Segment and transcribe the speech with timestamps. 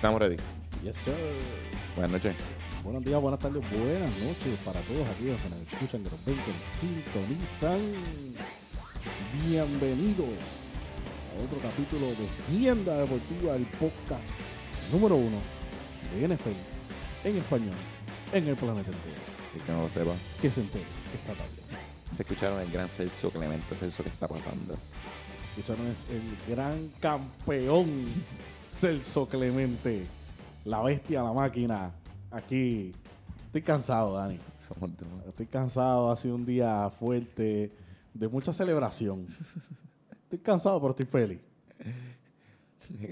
[0.00, 0.36] Estamos ready.
[0.82, 1.12] Yes, sir.
[1.94, 2.34] Buenas noches.
[2.82, 6.36] Buenos días, buenas tardes, buenas noches para todos aquellos que nos escuchan, que nos ven,
[6.36, 7.80] que nos sintonizan.
[9.46, 10.26] Bienvenidos
[11.36, 14.40] a otro capítulo de Tienda Deportiva, el podcast
[14.90, 15.36] número uno
[16.14, 16.48] de NFL
[17.24, 17.74] en español
[18.32, 19.20] en el planeta entero.
[19.54, 21.52] Y que no lo sepa, Que se entere que esta tarde.
[22.16, 24.78] se escucharon el gran Celso Clemente, Celso que está pasando.
[25.58, 28.04] Escucharon es el gran campeón
[28.70, 30.06] Celso Clemente,
[30.64, 31.92] la bestia, la máquina.
[32.30, 32.94] Aquí
[33.46, 34.38] estoy cansado, Dani.
[35.26, 37.72] Estoy cansado, ha sido un día fuerte,
[38.14, 39.26] de mucha celebración.
[40.22, 41.40] Estoy cansado, pero estoy feliz.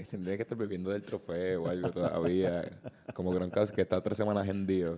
[0.09, 2.79] Tendría que estar bebiendo del trofeo o algo todavía.
[3.13, 4.47] Como Gronkowski que está tres semanas.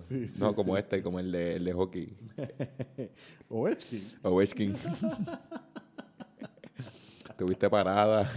[0.04, 0.80] Sí, sí, no, como sí.
[0.80, 2.16] este, como el de, el de hockey.
[3.50, 4.12] Ovechkin.
[4.22, 4.76] Ovechkin.
[7.38, 8.30] Tuviste parada.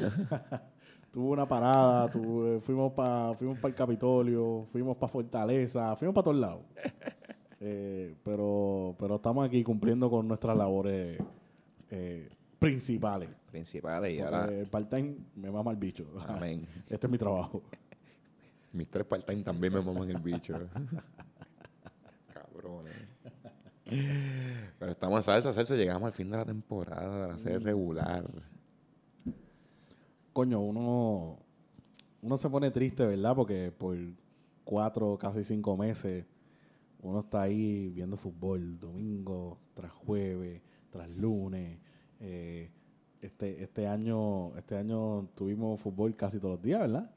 [1.14, 6.36] Tuvo una parada, tuve- fuimos para fuimos el Capitolio, fuimos para Fortaleza, fuimos para todos
[6.38, 6.62] lados.
[7.60, 11.18] Eh, pero, pero estamos aquí cumpliendo con nuestras labores
[11.90, 13.30] eh, principales.
[13.48, 14.52] Principales y Porque ahora.
[14.52, 16.04] el part-time me mama el bicho.
[16.26, 16.66] Amén.
[16.90, 17.62] Este es mi trabajo.
[18.72, 20.54] Mis tres part-time también me maman el bicho.
[22.34, 22.92] Cabrones.
[24.80, 25.76] Pero estamos a salsa, salsa.
[25.76, 28.24] Llegamos al fin de la temporada, de la serie regular.
[30.34, 31.38] Coño, uno,
[32.20, 33.36] uno se pone triste, ¿verdad?
[33.36, 33.96] Porque por
[34.64, 36.26] cuatro, casi cinco meses,
[37.00, 41.78] uno está ahí viendo fútbol domingo tras jueves, tras lunes.
[42.18, 42.68] Eh,
[43.20, 47.08] este, este año, este año tuvimos fútbol casi todos los días, ¿verdad?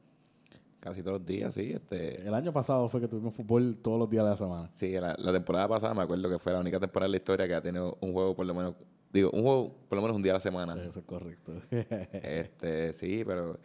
[0.80, 1.72] Casi todos los días, sí.
[1.74, 4.70] Este, El año pasado fue que tuvimos fútbol todos los días de la semana.
[4.74, 7.48] sí, la, la temporada pasada me acuerdo que fue la única temporada de la historia
[7.48, 8.76] que ha tenido un juego por lo menos.
[9.12, 10.76] Digo, un juego por lo menos un día a la semana.
[10.84, 11.54] Eso es correcto.
[11.72, 13.60] Este, sí, pero.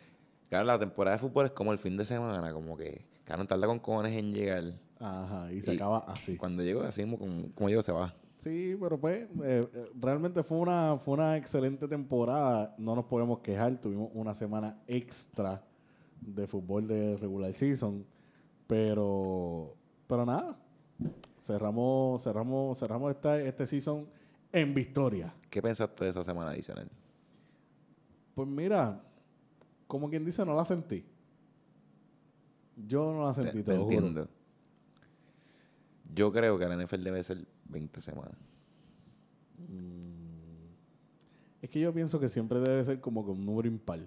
[0.49, 3.07] Claro, la temporada de fútbol es como el fin de semana, como que.
[3.25, 4.75] Claro, tarda con cojones en llegar.
[4.99, 6.37] Ajá, y se Y acaba así.
[6.37, 8.15] Cuando llego así como, como, como llego, se va.
[8.39, 9.29] Sí, pero pues eh,
[9.73, 12.75] eh, realmente fue una, fue una excelente temporada.
[12.77, 13.81] No nos podemos quejar.
[13.81, 15.63] Tuvimos una semana extra
[16.21, 18.05] de fútbol de regular season.
[18.67, 19.77] Pero,
[20.07, 20.59] pero nada.
[21.41, 24.07] Cerramos, cerramos, cerramos esta, este season
[24.53, 25.35] en victoria.
[25.51, 26.89] ¿Qué pensaste de esa semana adicional?
[28.35, 29.03] Pues mira,
[29.87, 31.05] como quien dice, no la sentí.
[32.77, 33.83] Yo no la sentí, te te, juro.
[33.83, 34.29] entiendo.
[36.15, 38.37] Yo creo que la NFL debe ser 20 semanas.
[41.61, 44.01] Es que yo pienso que siempre debe ser como que un número impar.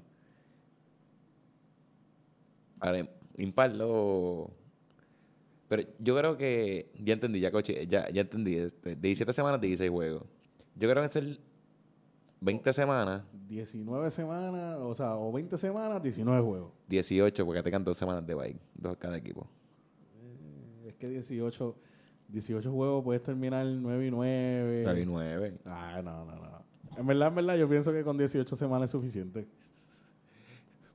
[2.80, 3.08] Ahora,
[3.38, 4.52] impar lo...
[5.68, 6.92] Pero yo creo que...
[7.00, 8.56] Ya entendí, ya, coche, ya, ya entendí.
[8.56, 10.24] Este, de 17 semanas, 16 juegos.
[10.76, 11.40] Yo creo que es el
[12.42, 16.72] 20 semanas, 19 semanas, o sea, o 20 semanas, 19 juegos.
[16.90, 18.60] 18, porque te quedan dos semanas de bye.
[18.74, 19.48] Dos cada equipo.
[20.86, 21.76] Es que 18,
[22.28, 24.82] 18 juegos puedes terminar 9 y 9.
[24.84, 25.58] 9 y 9.
[25.66, 26.66] Ah, no, no, no.
[26.98, 29.48] En verdad, en verdad, yo pienso que con 18 semanas es suficiente.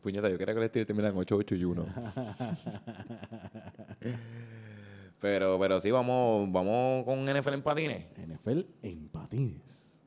[0.03, 1.85] Puñeta, yo quería que los Steelers terminaran 8, 8 y 1.
[5.21, 8.07] pero, pero sí, vamos, vamos con NFL en patines.
[8.17, 10.01] NFL en patines.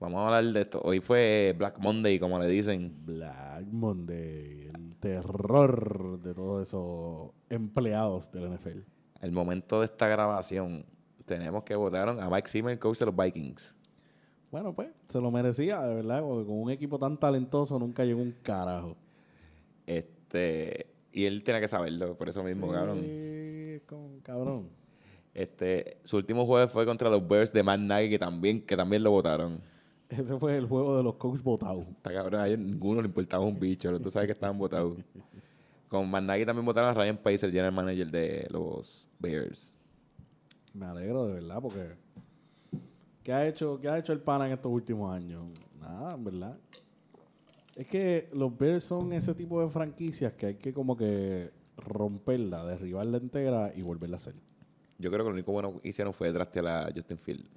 [0.00, 0.80] Vamos a hablar de esto.
[0.82, 2.94] Hoy fue Black Monday, como le dicen.
[3.04, 8.80] Black Monday, el terror de todos esos empleados del NFL.
[9.20, 10.86] El momento de esta grabación,
[11.26, 13.76] tenemos que votaron a Mike Zimmer, coach de los Vikings.
[14.50, 18.22] Bueno, pues, se lo merecía, de verdad, porque con un equipo tan talentoso nunca llegó
[18.22, 18.96] un carajo.
[19.84, 20.86] Este,
[21.18, 23.00] y él tiene que saberlo, por eso mismo, cabrón.
[23.00, 24.68] Sí, con- cabrón.
[25.34, 29.02] Este, su último juego fue contra los Bears de Matt Nagy, que también, que también
[29.02, 29.60] lo votaron.
[30.08, 31.86] Ese fue el juego de los coaches votados.
[31.88, 34.96] Está cabrón, a ellos ninguno le importaba un bicho, tú sabes que estaban votados.
[35.88, 39.74] Con Matt Nagy también votaron a Ryan Pace, el general manager de los Bears.
[40.74, 41.94] Me alegro de verdad porque
[43.22, 45.42] ¿qué ha hecho, qué ha hecho el pana en estos últimos años?
[45.80, 46.58] Nada, en verdad.
[47.78, 52.64] Es que los Bears son ese tipo de franquicias que hay que como que romperla,
[52.64, 54.34] derribarla entera y volverla a hacer.
[54.98, 57.48] Yo creo que lo único bueno que hicieron fue trastear a Justin Field.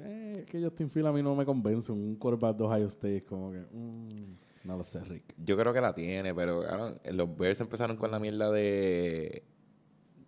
[0.00, 1.92] Eh, es que Justin Field a mí no me convence.
[1.92, 3.60] Un quarterback de Ohio State como que...
[3.60, 5.32] mm, no lo sé, Rick.
[5.38, 6.64] Yo creo que la tiene, pero
[7.12, 9.44] los Bears empezaron con la mierda de.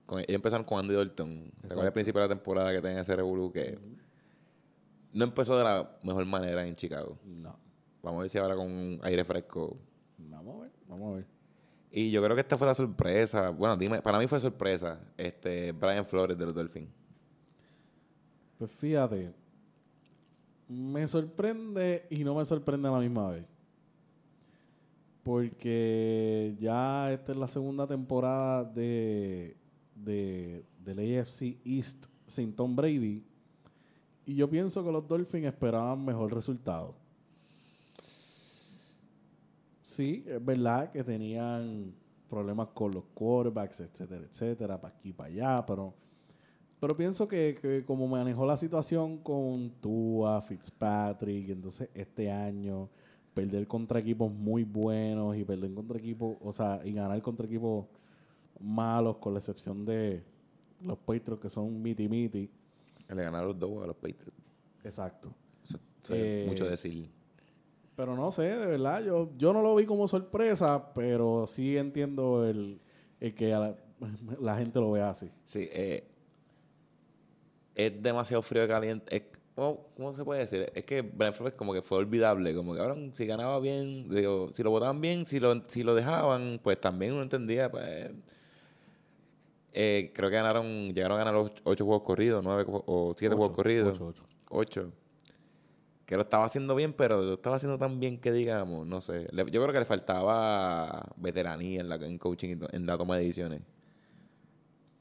[0.07, 1.51] Con, ellos empezaron con Andy Dalton.
[1.61, 3.81] ¿Recuerdas al principio de la temporada que tenía ese Revolu que
[5.13, 7.19] no empezó de la mejor manera en Chicago?
[7.25, 7.64] No.
[8.05, 9.79] Vamos a ver si ahora con un aire fresco.
[10.19, 11.27] Vamos a ver, vamos a ver.
[11.91, 13.49] Y yo creo que esta fue la sorpresa.
[13.49, 15.01] Bueno, dime, para mí fue sorpresa.
[15.17, 16.91] Este, Brian Flores de los Dolphins.
[18.59, 19.33] Pues fíjate,
[20.69, 23.47] me sorprende y no me sorprende a la misma vez.
[25.23, 29.57] Porque ya esta es la segunda temporada de,
[29.95, 33.25] de, del AFC East sin Tom Brady.
[34.27, 37.04] Y yo pienso que los Dolphins esperaban mejor resultado.
[39.87, 41.95] Sí, es verdad que tenían
[42.27, 45.93] problemas con los quarterbacks, etcétera, etcétera, para aquí y para allá, pero,
[46.81, 52.89] pero pienso que, que como manejó la situación con Tua, Fitzpatrick, entonces este año
[53.35, 57.85] perder contra equipos muy buenos y perder contra equipos, o sea, y ganar contra equipos
[58.61, 60.23] malos, con la excepción de
[60.81, 62.49] los Patriots que son miti miti.
[63.09, 64.33] Le ganaron dos a los Patriots.
[64.83, 65.31] Exacto.
[65.63, 67.11] Eso- eso Eh, mucho decir.
[67.97, 72.45] Pero no sé, de verdad, yo, yo no lo vi como sorpresa, pero sí entiendo
[72.45, 72.81] el,
[73.21, 73.77] el que la,
[74.41, 75.31] la gente lo vea así.
[75.45, 76.05] Sí, eh,
[77.77, 79.17] es demasiado frío y caliente.
[79.17, 79.23] Es,
[79.55, 80.73] ¿cómo, cómo se puede decir?
[80.75, 82.53] Es que Brentford es como que fue olvidable.
[82.55, 85.95] Como que ahora, si ganaba bien, digo, si lo votaban bien, si lo, si lo
[85.95, 87.71] dejaban, pues también uno entendía.
[87.71, 88.11] Pues,
[89.73, 93.55] eh, creo que ganaron, llegaron a ganar ocho, ocho juegos corridos, nueve o siete juegos
[93.55, 94.01] corridos.
[94.01, 94.25] ocho, ocho.
[94.51, 94.93] Ocho.
[96.07, 99.27] Que lo estaba haciendo bien, pero lo estaba haciendo tan bien que digamos, no sé.
[99.33, 103.23] Le- yo creo que le faltaba veteranía en, la, en coaching, en la toma de
[103.23, 103.63] decisiones.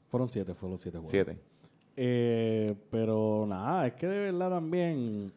[0.08, 1.10] Fueron siete, fueron los siete juegos.
[1.10, 1.38] Siete.
[1.96, 5.32] Eh, pero nada, es que de verdad también,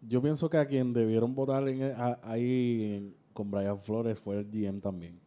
[0.00, 4.38] yo pienso que a quien debieron votar en, a- ahí en- con Brian Flores fue
[4.38, 5.18] el GM también.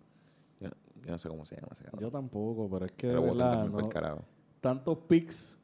[0.59, 0.69] Yo,
[1.03, 2.01] yo no sé cómo se llama ese cabrón.
[2.01, 3.89] Yo tampoco, pero es que de Pero verdad, no-
[4.61, 5.59] tantos picks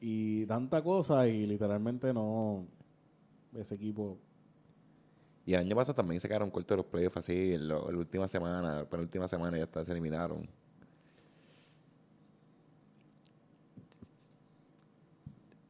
[0.00, 2.66] y tanta cosa y literalmente no,
[3.54, 4.18] ese equipo
[5.46, 7.98] Y el año pasado también se quedaron cortos los playoffs así, en, lo- en la
[7.98, 10.48] última semana, la penúltima semana ya hasta se eliminaron.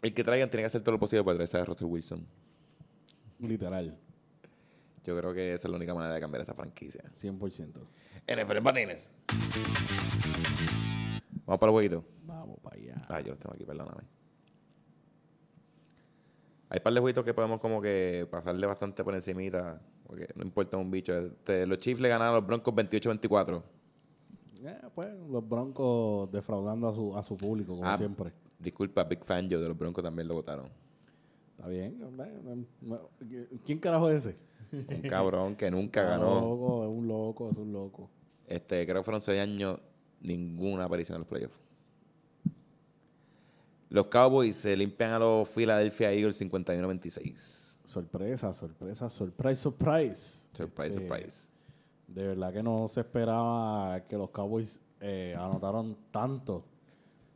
[0.02, 2.26] El que traigan tiene que hacer todo lo posible para traerse a Russell Wilson.
[3.38, 3.96] literal,
[5.04, 7.02] Yo creo que esa es la única manera de cambiar esa franquicia.
[7.12, 7.80] 100%.
[8.26, 9.10] NFL patines.
[11.46, 12.04] Vamos para el jueguito.
[12.24, 13.04] Vamos para allá.
[13.08, 14.02] Ah, yo los tengo aquí, perdóname.
[16.70, 20.42] Hay un par de jueguitos que podemos como que pasarle bastante por encimita, porque no
[20.44, 21.12] importa un bicho.
[21.16, 23.62] Este, los Chiefs le ganaron a los Broncos 28-24.
[24.62, 27.96] Eh, pues los Broncos defraudando a su, a su público, como Ah.
[27.96, 28.32] siempre.
[28.58, 30.68] Disculpa, Big Fan yo de los Broncos también lo votaron.
[31.56, 31.98] Está bien.
[33.64, 34.36] ¿Quién carajo es ese?
[34.72, 36.40] Un cabrón que nunca ganó.
[36.40, 38.08] loco, es un loco, es un loco.
[38.46, 39.80] Este, creo que fueron seis años,
[40.20, 41.58] ninguna aparición en los playoffs.
[43.90, 47.78] Los Cowboys se limpian a los Philadelphia Eagles 51-26.
[47.84, 50.48] Sorpresa, sorpresa, surprise, surprise.
[50.52, 51.48] Surprise, Este, surprise.
[52.06, 56.64] De verdad que no se esperaba que los Cowboys eh, anotaron tanto.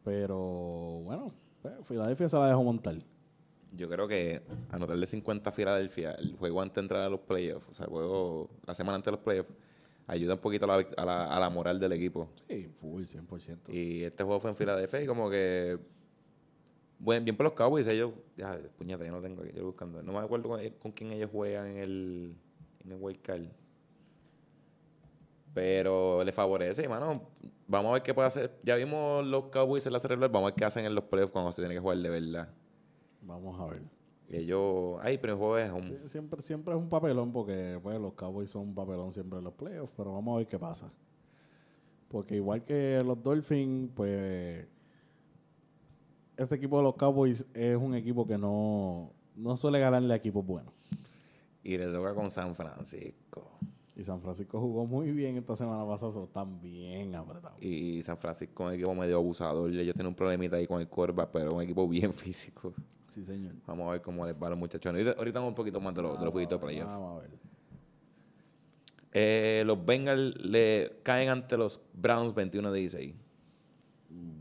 [0.05, 2.97] Pero bueno, pues, Filadelfia se la dejó montar.
[3.73, 7.69] Yo creo que anotarle 50 a Filadelfia, el juego antes de entrar a los playoffs,
[7.69, 9.51] o sea, el juego la semana antes de los playoffs,
[10.07, 12.29] ayuda un poquito a la, vic- a la, a la moral del equipo.
[12.49, 13.73] Sí, full, 100%.
[13.75, 15.79] Y este juego fue en Filadelfia y como que...
[17.05, 18.13] Bueno, bien por los Cowboys, ellos...
[18.35, 20.03] Ya, puñeta, yo no tengo yo lo buscando.
[20.03, 22.35] No me acuerdo con, con quién ellos juegan en el,
[22.83, 23.43] en el Wild Card.
[25.53, 27.21] Pero le favorece, mano.
[27.69, 28.59] Vamos a ver qué puede hacer.
[28.63, 31.31] Ya vimos los Cowboys en la regular, vamos a ver qué hacen en los playoffs
[31.31, 32.49] cuando se tiene que jugar de verdad.
[33.21, 33.83] Vamos a ver.
[34.31, 34.99] Ellos...
[35.03, 35.71] Ay, pero el juego es...
[35.71, 39.39] un- Sie- Siempre, siempre es un papelón porque pues, los Cowboys son un papelón siempre
[39.39, 40.91] en los playoffs, pero vamos a ver qué pasa.
[42.09, 44.67] Porque igual que los Dolphins, pues
[46.37, 50.45] este equipo de los Cowboys es un equipo que no, no suele ganarle a equipos
[50.45, 50.73] buenos.
[51.63, 53.59] Y le toca con San Francisco.
[53.97, 56.27] Y San Francisco jugó muy bien esta semana pasada,
[56.61, 57.63] bien apretados.
[57.63, 59.71] Y San Francisco es un equipo medio abusador.
[59.71, 62.75] Ellos tienen un problemita ahí con el quarterback, pero es un equipo bien físico.
[63.09, 63.55] Sí, señor.
[63.67, 65.01] Vamos a ver cómo les va a los muchachones.
[65.01, 66.89] Ahorita, ahorita vamos un poquito más de los, de los jueguitos de playoff.
[66.89, 67.31] Vamos a ver.
[69.13, 73.15] Eh, los Bengals le caen ante los Browns 21-16.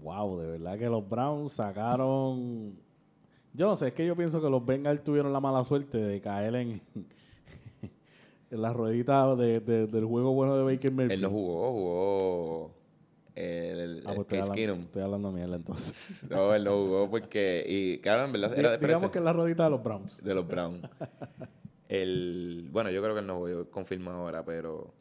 [0.04, 2.76] Wow, de verdad que los Browns sacaron.
[3.54, 6.20] Yo no sé, es que yo pienso que los Bengals tuvieron la mala suerte de
[6.20, 6.82] caer en,
[8.52, 11.12] en la ruedita de- de- del juego bueno de Baker Mayfield.
[11.14, 12.72] Él no jugó, jugó
[13.36, 16.24] el, el- Ah, pues estoy, Case hablando, estoy hablando mierda entonces.
[16.30, 17.64] No, él no jugó porque...
[17.68, 20.24] Y claro, en verdad era Digamos que es la ruedita de los Browns.
[20.24, 20.82] de los Browns.
[21.88, 24.94] El, bueno, yo creo que él no jugó, yo confirmo ahora, pero...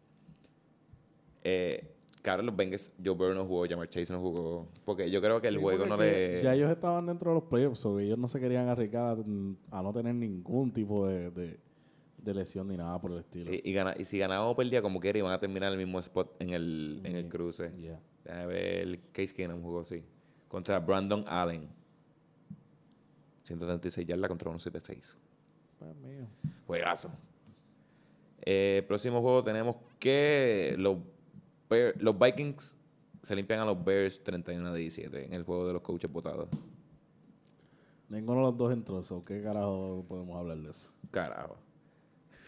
[1.45, 1.92] Eh,
[2.23, 4.69] claro, los Bengals, Joe Burrow no jugó, Jamar Chase no jugó.
[4.85, 6.41] Porque yo creo que el Sí, juego no le...
[6.43, 9.83] Ya ellos estaban dentro de los playoffs, so ellos no se querían arriesgar a, a
[9.83, 11.61] no tener ningún tipo de, de-
[12.19, 13.53] de lesión ni nada por el estilo.
[13.53, 15.85] Y, y, gana- y si ganaba o perdía como quiera, iban a terminar en el
[15.85, 17.73] mismo spot en el, en el cruce.
[17.81, 18.01] Yeah.
[18.25, 20.05] Déjame ver, el Case Keenum jugó así.
[20.47, 21.69] Contra Brandon Allen.
[23.43, 25.17] 136 yardas contra 176.
[25.79, 26.27] Pues, mío.
[26.67, 27.11] Juegazo.
[28.45, 30.99] Eh, próximo juego tenemos que los,
[31.99, 32.77] Los Vikings
[33.23, 36.49] se limpian a los Bears 31 a 17 en el juego de los coaches votados.
[38.09, 39.25] Ninguno de los dos entró eso.
[39.25, 40.91] ¿Qué carajo podemos hablar de eso?
[41.11, 41.57] Carajo.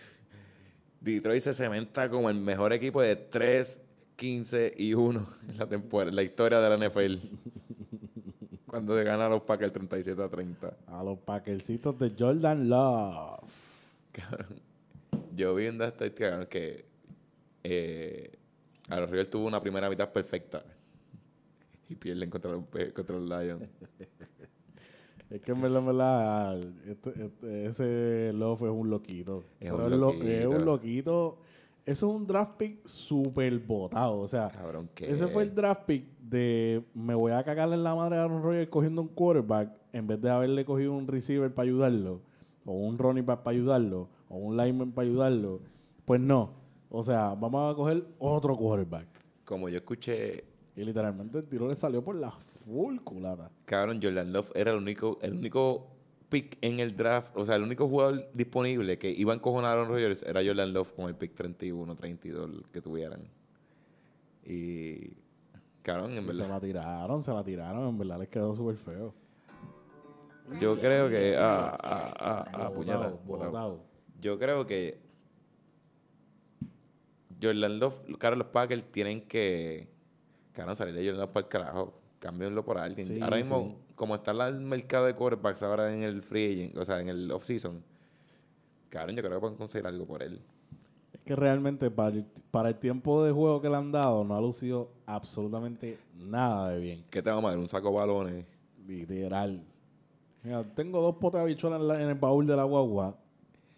[1.01, 3.81] Detroit se cementa como el mejor equipo de 3,
[4.17, 7.17] 15 y 1 en la, temporada, en la historia de la NFL.
[8.67, 10.77] Cuando se gana a los Packers 37 a 30.
[10.89, 13.51] A los packercitos de Jordan Love.
[14.13, 14.61] Cabrón.
[15.37, 16.85] Yo vi una estadística cabrón, que
[17.63, 18.39] eh,
[18.89, 20.63] a los Rivers tuvo una primera mitad perfecta.
[21.89, 22.65] Y pierden contra los,
[22.95, 23.63] contra los Lions.
[25.31, 29.43] Es que en verdad, en verdad, este- este- ese Love es un loquito.
[29.59, 30.27] Es Pero un lo- loquito.
[30.29, 31.39] es un loquito.
[31.85, 34.19] Eso es un draft pick súper botado.
[34.21, 37.95] O sea, Cabrón, ese fue el draft pick de me voy a cagarle en la
[37.95, 41.67] madre a Aaron Rodgers cogiendo un quarterback en vez de haberle cogido un receiver para
[41.67, 42.21] ayudarlo,
[42.65, 45.61] o un running back para ayudarlo, o un lineman para ayudarlo.
[46.05, 46.53] Pues no.
[46.97, 49.09] O sea, vamos a coger otro quarterback.
[49.45, 50.45] Como yo escuché,
[50.77, 53.51] Y literalmente el tiro le salió por la full culata.
[53.65, 55.89] cabrón, Jordan Love era el único, el único
[56.29, 57.37] pick en el draft.
[57.37, 60.73] O sea, el único jugador disponible que iba a encojonar a Aaron Rodgers era Jordan
[60.73, 63.29] Love con el pick 31, 32 que tuvieran.
[64.45, 65.17] Y.
[65.83, 66.49] Cabrón, en Y se verdad.
[66.49, 67.89] la tiraron, se la tiraron.
[67.89, 69.13] En verdad les quedó súper feo.
[70.61, 71.37] Yo creo que.
[71.37, 73.81] Ah, ah, ah, ah, Botado, botado.
[74.21, 75.04] Yo creo que
[77.45, 79.89] Jordan Love, claro, los Packers tienen que,
[80.53, 81.95] claro, salir de Jordan Love para el carajo.
[82.19, 83.07] Cámbienlo por alguien.
[83.07, 83.93] Sí, ahora mismo, sí.
[83.95, 87.31] como está el mercado de quarterbacks ahora en el free agent, o sea, en el
[87.31, 87.83] off-season,
[88.89, 90.41] claro, yo creo que pueden conseguir algo por él.
[91.13, 94.35] Es que realmente para el, para el tiempo de juego que le han dado no
[94.37, 97.03] ha lucido absolutamente nada de bien.
[97.11, 97.59] ¿Qué te vamos a dar?
[97.59, 98.47] Un saco de balones.
[98.87, 99.63] Literal.
[100.43, 103.17] Mira, tengo dos potes de en, la- en el baúl de la guagua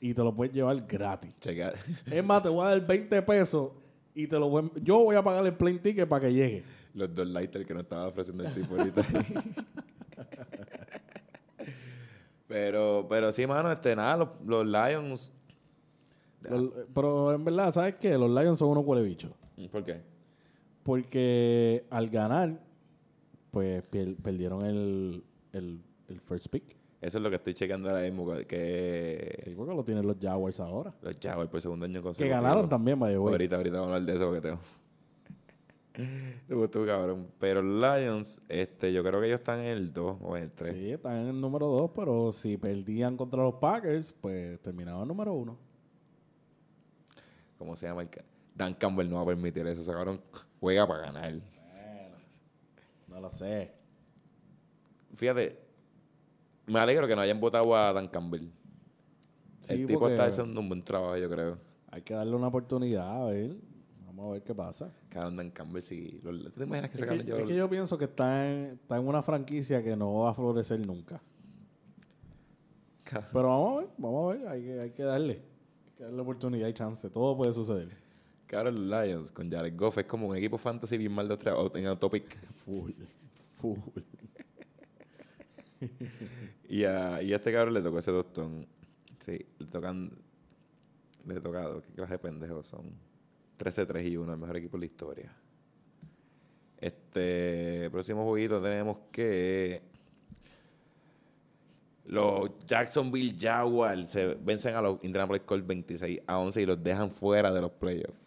[0.01, 1.35] y te lo puedes llevar gratis.
[1.41, 1.73] Checa.
[2.11, 3.71] Es más, te voy a dar 20 pesos
[4.15, 6.65] y te lo voy, yo voy a pagar el plane ticket para que llegue.
[6.95, 9.03] Los dos lighters que nos estaba ofreciendo el tipo ahorita.
[12.49, 15.33] pero, pero sí, mano, este, nada, los, los Lions.
[16.43, 18.17] Los- pero en verdad, ¿sabes qué?
[18.17, 19.33] Los Lions son unos huele bichos.
[19.71, 20.01] ¿Por qué?
[20.83, 22.61] Porque al ganar,
[23.51, 26.76] pues perdieron el, el, el first pick.
[27.01, 30.61] Eso es lo que estoy chequeando ahora mismo, que Sí, porque lo tienen los Jaguars
[30.61, 30.95] ahora.
[31.03, 32.35] los Jaguars por segundo año Que consecutivo.
[32.43, 33.15] ganaron también, güey.
[33.15, 34.59] Ahorita, ahorita vamos a hablar de eso porque tengo.
[36.49, 37.29] Te gustó, cabrón.
[37.39, 40.51] Pero los Lions, este, yo creo que ellos están en el 2 o en el
[40.53, 40.73] 3.
[40.73, 45.09] Sí, están en el número 2, pero si perdían contra los Packers, pues terminaban en
[45.09, 45.57] número 1.
[47.59, 48.09] ¿Cómo se llama el
[48.55, 49.83] Dan Campbell no va a permitir eso.
[49.83, 50.21] O sea, cabrón,
[50.61, 51.35] juega para ganar.
[53.09, 53.73] No lo sé.
[55.13, 55.59] Fíjate,
[56.67, 58.49] me alegro que no hayan votado a Dan Campbell.
[59.63, 61.59] Sí, el tipo está haciendo un buen trabajo, yo creo.
[61.91, 63.57] Hay que darle una oportunidad, a ver.
[64.07, 64.93] Vamos a ver qué pasa.
[65.09, 66.21] Cabrón, Dan Campbell, sí.
[66.23, 68.51] Los- ¿Tú te imaginas que Es se que, cabrón es que yo pienso que está
[68.51, 71.21] en, está en una franquicia que no va a florecer nunca.
[73.05, 73.31] Cabrón.
[73.33, 74.49] Pero vamos a ver, vamos a ver.
[74.49, 75.33] Hay que, hay que darle.
[75.87, 77.09] Hay que darle oportunidad y chance.
[77.11, 77.89] Todo puede suceder.
[78.49, 81.87] Los Lions con Jared Goff es como un equipo fantasy bien mal de otra en
[81.87, 82.39] Autopic.
[82.65, 82.93] Full.
[83.57, 83.79] Full.
[86.69, 88.67] Y a, y este cabrón le tocó ese tostón.
[89.19, 90.11] Sí, le tocan.
[91.27, 91.83] Le tocado.
[91.83, 92.93] ¿Qué clase de pendejos son?
[93.59, 95.37] 13-3 y 1, el mejor equipo de la historia.
[96.79, 99.83] Este próximo jueguito tenemos que.
[102.05, 107.11] Los Jacksonville Jaguars se vencen a los Indianapolis Colts 26 a 11 y los dejan
[107.11, 108.21] fuera de los playoffs.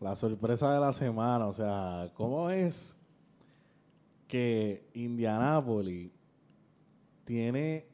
[0.00, 2.96] La sorpresa de la semana, o sea, ¿cómo es
[4.26, 6.10] que Indianapolis
[7.24, 7.86] tiene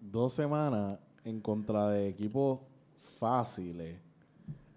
[0.00, 2.60] dos semanas en contra de equipos
[3.18, 3.96] fáciles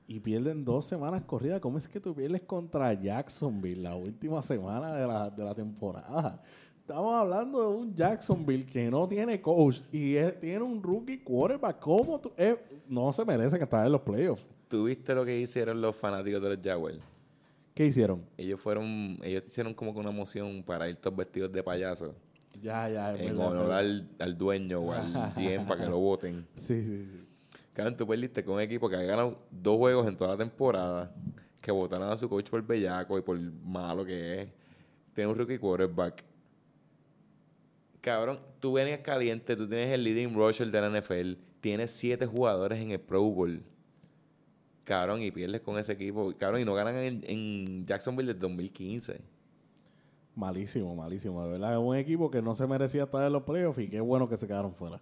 [0.07, 1.59] y pierden dos semanas corridas?
[1.59, 6.41] ¿Cómo es que tú pierdes contra Jacksonville la última semana de la, de la temporada?
[6.79, 11.79] Estamos hablando de un Jacksonville que no tiene coach y es- tiene un rookie quarterback.
[11.79, 12.31] ¿Cómo tú?
[12.37, 12.55] eh,
[12.87, 14.47] no se merecen estar en los playoffs.
[14.69, 16.99] ¿Tuviste lo que hicieron los fanáticos de los Jaguars?
[17.73, 18.23] ¿Qué hicieron?
[18.37, 22.15] Ellos fueron, ellos hicieron como que una moción para ir todos vestidos de payaso.
[22.61, 25.99] Ya, ya, es en verdad, honor al, al dueño o al GM para que lo
[25.99, 26.47] voten.
[26.55, 27.27] Sí, sí, sí.
[27.73, 31.13] Cabrón, tú perdiste con un equipo que ha ganado dos juegos en toda la temporada,
[31.61, 34.49] que votaron a su coach por bellaco y por malo que es.
[35.13, 36.23] Tiene un rookie quarterback.
[38.01, 42.79] Cabrón, tú venías caliente, tú tienes el leading rusher de la NFL, tienes siete jugadores
[42.79, 43.61] en el Pro Bowl.
[44.83, 46.33] Cabrón, y pierdes con ese equipo.
[46.37, 49.21] Cabrón, y no ganan en, en Jacksonville desde 2015.
[50.37, 51.43] Malísimo, malísimo.
[51.43, 53.99] De verdad, es un equipo que no se merecía estar en los playoffs y qué
[53.99, 55.01] bueno que se quedaron fuera.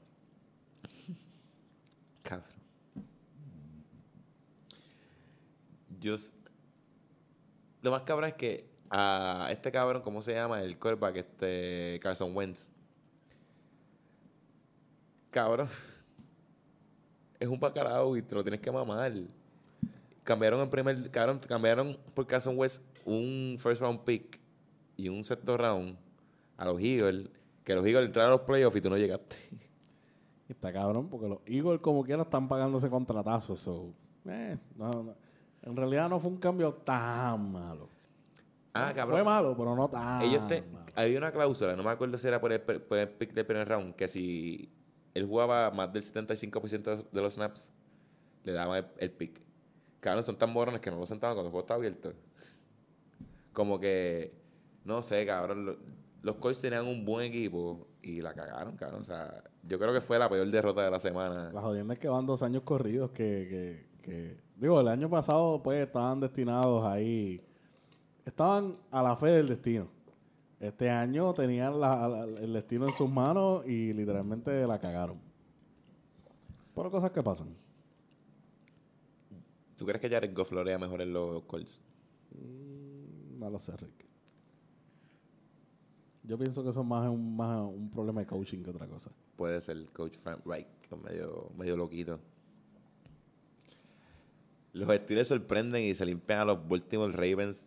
[2.23, 2.47] Cabrón.
[5.99, 6.15] yo.
[7.81, 10.61] Lo más cabrón es que a este cabrón, ¿cómo se llama?
[10.61, 11.99] El quarterback, este.
[12.01, 12.71] Carson Wentz.
[15.31, 15.67] Cabrón.
[17.37, 19.11] Es un bacalao y te lo tienes que mamar.
[20.23, 21.11] Cambiaron el primer.
[21.11, 24.44] Cabrón, cambiaron por Carson Wentz un first round pick
[24.97, 25.97] y un sexto round
[26.57, 27.29] a los Eagles.
[27.63, 29.37] Que los Eagles entraron a los playoffs y tú no llegaste.
[30.47, 33.57] Está cabrón, porque los Eagles como quiera están pagando ese contratazo.
[33.57, 33.93] So,
[34.25, 35.15] eh, no, no.
[35.63, 37.89] En realidad no fue un cambio tan malo.
[38.73, 39.25] Ah, Fue cabrón.
[39.25, 40.85] malo, pero no tan Ellos te, malo.
[40.95, 43.67] había una cláusula, no me acuerdo si era por el, por el pick del primer
[43.69, 44.69] round, que si
[45.13, 47.71] él jugaba más del 75% de los snaps,
[48.43, 49.41] le daban el, el pick.
[50.01, 52.13] Cabrón, son tan morones que no lo sentaban cuando el juego estaba abierto.
[53.53, 54.33] Como que,
[54.85, 55.77] no sé, cabrón, lo-
[56.21, 59.01] los Colts tenían un buen equipo y la cagaron, cabrón.
[59.01, 61.51] O sea, yo creo que fue la peor derrota de la semana.
[61.53, 65.61] La jodienda es que van dos años corridos que, que, que- Digo, el año pasado
[65.61, 67.41] pues estaban destinados ahí...
[68.23, 69.87] Estaban a la fe del destino.
[70.59, 75.19] Este año tenían la- la- el destino en sus manos y literalmente la cagaron.
[76.73, 77.55] Pero cosas que pasan.
[79.77, 81.81] ¿Tú crees que Jared Goff lo haría mejor en los Colts?
[83.37, 84.04] No lo sé, Rick.
[86.27, 89.11] Yo pienso que eso es más un, más un problema de coaching que otra cosa.
[89.35, 92.19] Puede ser el coach Frank Reich, que es medio, medio loquito.
[94.73, 97.65] Los Steelers sorprenden y se limpian a los Baltimore Ravens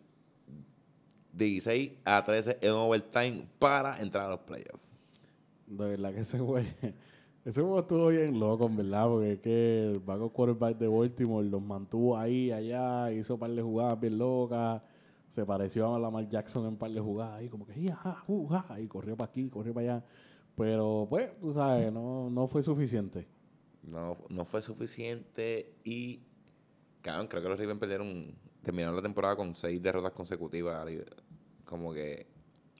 [1.33, 4.87] 16 a 13 en overtime para entrar a los playoffs.
[5.67, 6.65] De verdad que ese güey...
[7.45, 11.47] Ese juego estuvo bien loco, en verdad, porque es que el backup quarterback de Baltimore
[11.47, 14.81] los mantuvo ahí, allá, hizo un par de jugadas bien locas,
[15.29, 18.23] se pareció a Lamar Jackson en un par de jugadas, ahí como que, "Ya, ja,
[18.27, 20.05] uh, ja", y corrió para aquí, corrió para allá.
[20.55, 23.27] Pero, pues, tú sabes, no, no fue suficiente.
[23.83, 26.21] No, no fue suficiente y,
[27.01, 30.85] cabrón, creo que los Ravens perdieron, terminaron la temporada con seis derrotas consecutivas.
[31.63, 32.27] Como que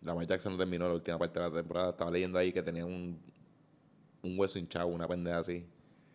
[0.01, 1.91] Lamar Jackson no terminó la última parte de la temporada.
[1.91, 3.19] Estaba leyendo ahí que tenía un,
[4.23, 5.65] un hueso hinchado, una pendeja así.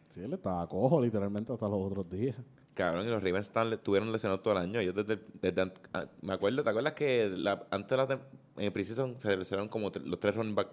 [0.08, 2.36] Sí, él estaba cojo literalmente hasta los otros días.
[2.74, 4.80] Cabrón, y los Ravens están, estuvieron lesionados todo el año.
[4.80, 8.20] Ellos desde, desde ah, me acuerdo, ¿te acuerdas que la- antes de la
[8.56, 10.68] en preseason se lesionaron como los tres running back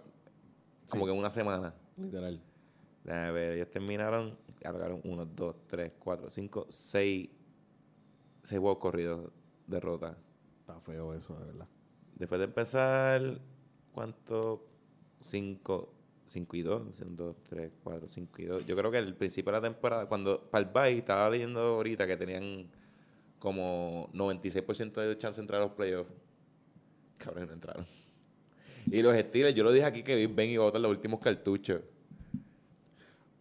[0.89, 1.73] como que en una semana?
[1.97, 2.41] Literal.
[3.03, 7.29] Déjame ver, ellos terminaron, cargaron uno, dos, tres, cuatro, cinco, seis,
[8.43, 9.31] seis juegos corridos,
[9.67, 10.17] derrota.
[10.59, 11.67] Está feo eso, de verdad.
[12.15, 13.39] Después de empezar,
[13.91, 14.67] ¿cuánto?
[15.21, 15.93] Cinco,
[16.31, 18.65] cinco y dos, son dos, tres, cuatro, cinco y dos.
[18.65, 22.07] Yo creo que al principio de la temporada, cuando para el bye, estaba leyendo ahorita
[22.07, 22.67] que tenían
[23.37, 26.11] como 96% de chance de entrar a los playoffs.
[27.17, 27.85] Cabrón, no entraron.
[28.89, 31.19] Y los Steelers, yo lo dije aquí que Big Ben iba a botar los últimos
[31.19, 31.81] cartuchos.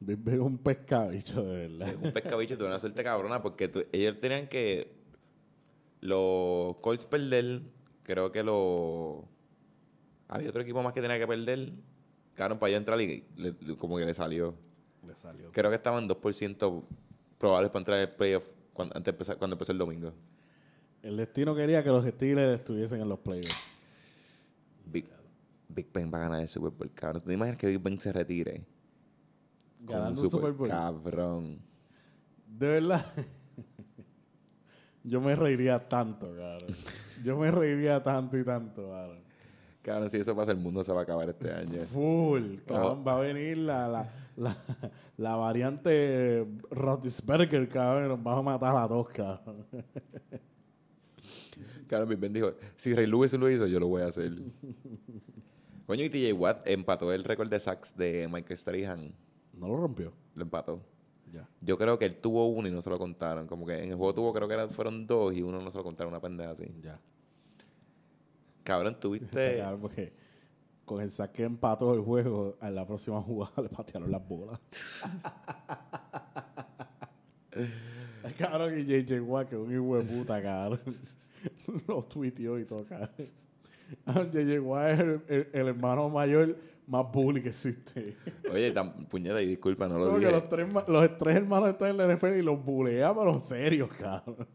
[0.00, 1.88] Big Ben es un pescadicho, de verdad.
[1.88, 4.92] Es un pescabicho, tuve una suerte cabrona porque tu- ellos tenían que
[6.00, 7.62] los Colts perder,
[8.02, 9.24] creo que los
[10.28, 11.72] había otro equipo más que tenía que perder,
[12.40, 14.54] quedaron para allá entrar y le- le- como que le salió.
[15.06, 15.52] Le salió.
[15.52, 16.84] Creo que estaban 2%
[17.36, 20.12] probables para entrar en el playoff cuando, antes empezar- cuando empezó el domingo.
[21.02, 23.54] El destino quería que los Steelers estuviesen en los playoffs.
[24.86, 25.06] Big,
[25.68, 27.20] Big Ben va a ganar el Super Bowl, cabrón.
[27.22, 28.64] ¿Tú te imaginas que Big Ben se retire?
[29.80, 30.68] Ganando un Super Bowl.
[30.68, 31.60] Cabrón.
[32.46, 33.04] De verdad.
[35.04, 36.74] Yo me reiría tanto, cabrón.
[37.22, 39.22] Yo me reiría tanto y tanto, cabrón.
[39.82, 41.80] Cabrón, si eso pasa, el mundo se va a acabar este año.
[41.92, 42.98] Full, cabrón.
[43.00, 43.04] Oh.
[43.04, 44.56] Va a venir la, la, la,
[45.16, 48.08] la variante Rotisberger, cabrón.
[48.08, 49.64] Nos vamos a matar a todos, cabrón.
[51.88, 54.30] Claro, Big Ben dijo, si Ray Lewis lo hizo, yo lo voy a hacer.
[55.86, 59.12] Coño, y TJ Watt empató el récord de sacks de Michael Strahan.
[59.54, 60.12] No lo rompió.
[60.36, 60.80] Lo empató.
[61.32, 61.48] Ya.
[61.60, 63.46] Yo creo que él tuvo uno y no se lo contaron.
[63.48, 65.78] Como que en el juego tuvo, creo que eran- fueron dos y uno no se
[65.78, 66.64] lo contaron, una pendeja así.
[66.80, 67.00] Ya.
[68.70, 69.58] Cabrón, tuviste...
[69.58, 70.12] cabrón porque
[70.84, 74.58] con el saque empató el juego, en la próxima jugada le patearon las bolas.
[78.38, 80.80] cabrón, y JJ Watt, que es un hijo de puta, cabrón.
[81.88, 83.10] Lo tuiteó y todo, cabrón.
[84.32, 86.56] JJ Watt es el, el- el hermano mayor
[86.86, 88.16] más bully que existe.
[88.52, 90.32] Oye, tan, puñeta, y disculpa, no lo que dije.
[90.32, 94.46] los tres, los tres hermanos están en la NFL y los bulea, pero serios, cabrón.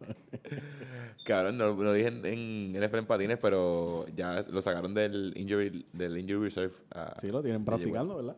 [1.25, 5.83] Cabrón, no lo dije en, en NFL en patines, pero ya lo sacaron del injury,
[5.91, 6.75] del injury reserve.
[6.91, 8.37] a Sí, lo tienen practicando, ¿verdad?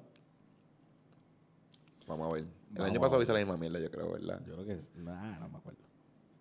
[2.07, 2.43] Vamos a ver.
[2.43, 4.41] El Vamos año pasado hice la misma mierda, yo creo, ¿verdad?
[4.47, 4.95] Yo creo que es.
[4.95, 5.79] Nah, no me acuerdo.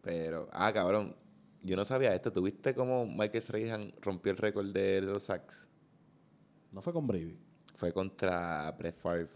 [0.02, 1.16] Pero, ah, cabrón,
[1.62, 2.32] yo no sabía esto.
[2.32, 5.68] ¿Tuviste cómo Michael Strahan rompió el récord de los sacks?
[6.70, 7.36] No fue con Brady.
[7.74, 9.26] Fue contra Brett Favre.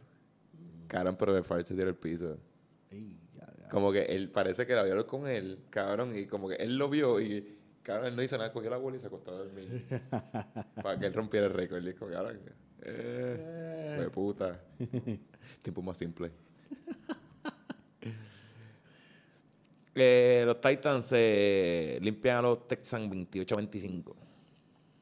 [0.86, 2.38] Cabrón, pero Brett Favre se tiró el piso.
[2.88, 3.19] Ey.
[3.70, 6.88] Como que él parece que la vio con él, cabrón, y como que él lo
[6.88, 9.86] vio y, cabrón, él no hizo nada, cogió la bola y se acostó a dormir.
[10.82, 11.82] para que él rompiera el récord.
[11.82, 12.40] Y dijo, cabrón,
[12.82, 14.60] eh, de puta.
[15.62, 16.30] Tiempo más simple.
[19.92, 24.14] Eh, los Titans se limpian a los Texans 28-25.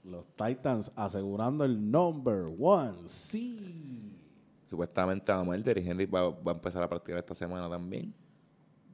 [0.05, 2.97] Los Titans asegurando el number one.
[3.07, 4.17] Sí.
[4.65, 8.15] Supuestamente a Melder y Henry va, va a empezar a practicar esta semana también.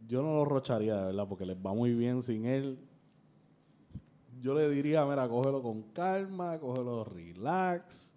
[0.07, 2.79] Yo no lo rocharía, de verdad, porque les va muy bien sin él.
[4.41, 8.15] Yo le diría, mira, cógelo con calma, cógelo relax.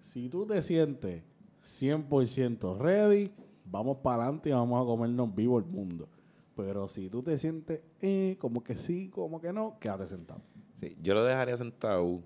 [0.00, 1.24] Si tú te sientes
[1.62, 3.32] 100% ready,
[3.64, 6.08] vamos para adelante y vamos a comernos vivo el mundo.
[6.54, 10.40] Pero si tú te sientes eh, como que sí, como que no, quédate sentado.
[10.74, 12.22] Sí, yo lo dejaría sentado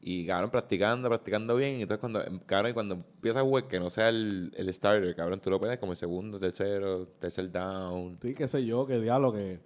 [0.00, 1.78] y, cabrón, practicando, practicando bien.
[1.78, 5.14] Y entonces, cuando, cabrón, y cuando empieza a jugar, que no sea el, el starter,
[5.16, 8.18] cabrón, tú lo pones como el segundo, tercero, tercer down.
[8.22, 9.60] Sí, qué sé yo, qué diablo, que.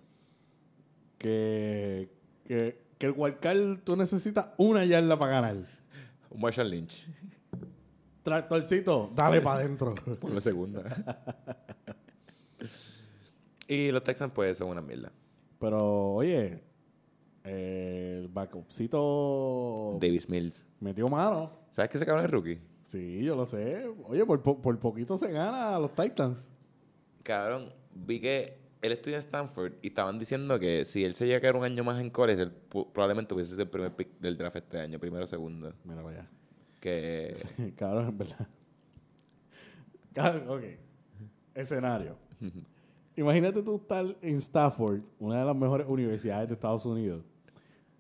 [1.19, 2.11] Que.
[2.45, 5.57] Que, que el wildcard tú necesitas una yarda para ganar.
[6.31, 7.09] Un Marshall Lynch.
[8.23, 9.95] Tractorcito, dale para adentro.
[10.21, 10.83] Por la segunda.
[13.69, 15.13] y los Texans, pues, son una mierda.
[15.59, 16.63] Pero, oye,
[17.45, 20.67] el backupcito Davis Mills.
[20.81, 21.51] metió mano.
[21.71, 22.59] ¿Sabes que ese cabrón es rookie?
[22.85, 23.87] Sí, yo lo sé.
[24.05, 26.51] Oye, por, po- por poquito se gana a los Titans.
[27.23, 31.39] Cabrón, vi que él estudia en Stanford y estaban diciendo que si él se llega
[31.39, 32.53] a quedar un año más en college, él
[32.93, 35.73] probablemente hubiese sido el primer pick del draft este año, primero o segundo.
[35.85, 36.31] Mira para allá.
[36.81, 37.37] Que
[37.77, 38.49] Cabrón, en verdad.
[40.13, 40.63] Cabrón, ok.
[41.55, 42.17] Escenario.
[43.17, 47.23] Imagínate tú estar en Stafford, una de las mejores universidades de Estados Unidos,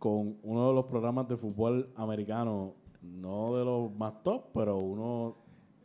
[0.02, 5.36] con uno de los programas de fútbol americano, no de los más top, pero uno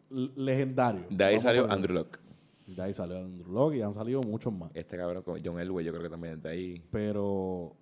[0.10, 1.06] legendario.
[1.08, 2.18] de ahí salió Andrew Luck.
[2.66, 4.72] De ahí salió Andrew Luck y han salido muchos más.
[4.74, 6.84] Este cabrón con John Elway, yo creo que también es de ahí.
[6.90, 7.76] Pero,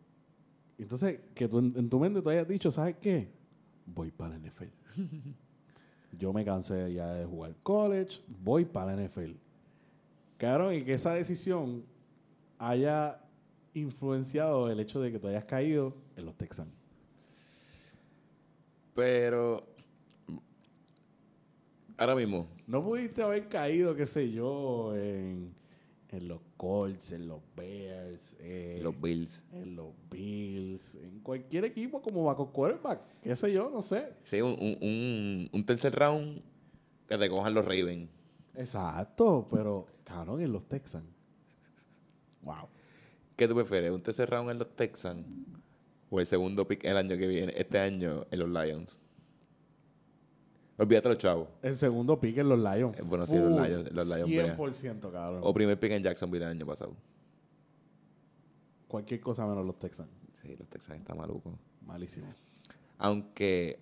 [0.78, 3.32] entonces, que tú en, tu mente tú hayas dicho, ¿sabes qué?
[3.86, 4.66] Voy para la NFL.
[6.20, 9.32] Yo me cansé ya de jugar college, voy para la NFL.
[10.38, 11.86] Claro, y que esa decisión
[12.58, 13.22] haya
[13.74, 16.72] influenciado el hecho de que tú hayas caído en los Texans.
[18.94, 19.66] Pero
[21.98, 25.54] ahora mismo, No pudiste haber caído, qué sé yo, en,
[26.10, 29.44] en los Colts, en los Bears, eh, los Bills.
[29.52, 34.14] en los Bills, en cualquier equipo como backup quarterback, qué sé yo, no sé.
[34.24, 36.42] Sí, un, un, un, un tercer round
[37.08, 38.10] que te cojan los Ravens.
[38.56, 41.06] Exacto, pero cabrón, en los Texans.
[42.42, 42.70] Wow.
[43.36, 43.92] ¿Qué tú prefieres?
[43.92, 45.26] ¿Un tercer round en los Texans
[46.10, 49.02] o el segundo pick el año que viene, este año en los Lions?
[50.78, 51.48] Olvídate los chavos.
[51.62, 52.98] El segundo pick en los Lions.
[53.00, 54.58] Eh, bueno, sí, los Lions- los Lions, brea.
[54.58, 55.42] 100%, cabrón.
[55.44, 56.94] O primer pick en Jacksonville el año pasado.
[58.88, 60.10] Cualquier cosa menos los Texans.
[60.42, 61.54] Sí, los Texans están malucos.
[61.82, 62.28] Malísimo.
[62.98, 63.80] Aunque,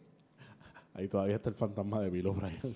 [0.94, 2.60] Ahí todavía está el fantasma de Bill O'Brien.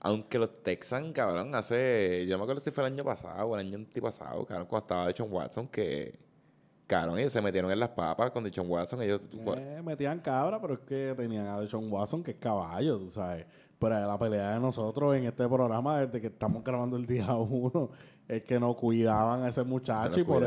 [0.00, 2.26] aunque los Texans, cabrón, hace.
[2.28, 5.10] Yo me acuerdo si fue el año pasado o el año antipasado, cabrón, cuando estaba
[5.16, 6.18] John Watson, que.
[6.86, 9.00] Cabrón, ellos se metieron en las papas con John Watson.
[9.02, 9.22] Ellos,
[9.56, 13.46] Eh, metían cabra, pero es que tenían a Deshaun Watson, que es caballo, tú sabes.
[13.78, 17.90] Pero la pelea de nosotros en este programa, desde que estamos grabando el día uno,
[18.28, 20.20] es que no cuidaban a ese muchacho.
[20.20, 20.44] Y por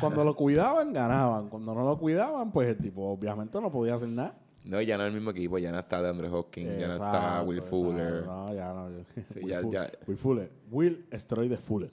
[0.00, 1.48] cuando lo cuidaban, ganaban.
[1.48, 4.34] Cuando no lo cuidaban, pues el tipo obviamente no podía hacer nada.
[4.64, 6.92] No, ya no es el mismo equipo, ya no está de Andre Hopkins, ya no
[6.92, 7.76] está Will exacto.
[7.76, 8.26] Fuller.
[8.26, 8.88] No, ya no.
[9.32, 9.90] Sí, Will, ya- Fu- ya.
[10.06, 10.50] Will Fuller.
[10.70, 11.90] Will Steroid Fuller.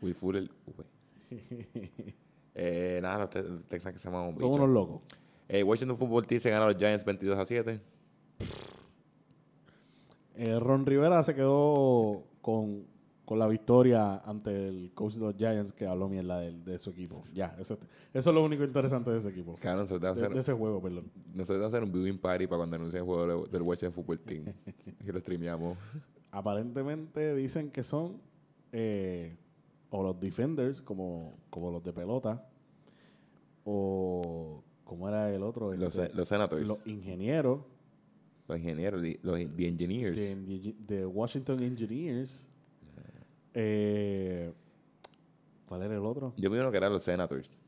[0.00, 0.42] Will Fuller.
[0.66, 0.84] uy.
[2.54, 5.02] eh, nada, los te- Texans que se llaman un Son unos locos.
[5.48, 7.80] Eh, Washington Football Team se gana a los Giants 22 a 7.
[10.36, 12.86] Eh, Ron Rivera se quedó con,
[13.24, 16.90] con la victoria ante el coach de los Giants que habló mierda de, de su
[16.90, 17.20] equipo.
[17.34, 17.78] Ya, eso,
[18.14, 19.52] eso es lo único interesante de ese equipo.
[19.52, 21.10] Nosotros De, debemos de hacer, ese juego, perdón.
[21.34, 24.20] nosotros debemos hacer un viewing party para cuando anuncien el juego de- del Washington Football
[24.20, 24.44] Team.
[25.04, 25.76] que lo streameamos.
[26.30, 28.20] Aparentemente dicen que son
[28.70, 29.36] eh,
[29.90, 32.46] o los defenders, como, como los de pelota,
[33.64, 37.60] o como era el otro, Los, Este, los Senators, los los, ingenieros
[38.48, 40.16] ingenieros, the- los the engineers.
[40.16, 42.48] de, de Washington Engineers.
[43.54, 44.52] Eh,
[45.66, 46.32] ¿Cuál era el otro?
[46.36, 47.58] Yo vi uno que eran los Senators.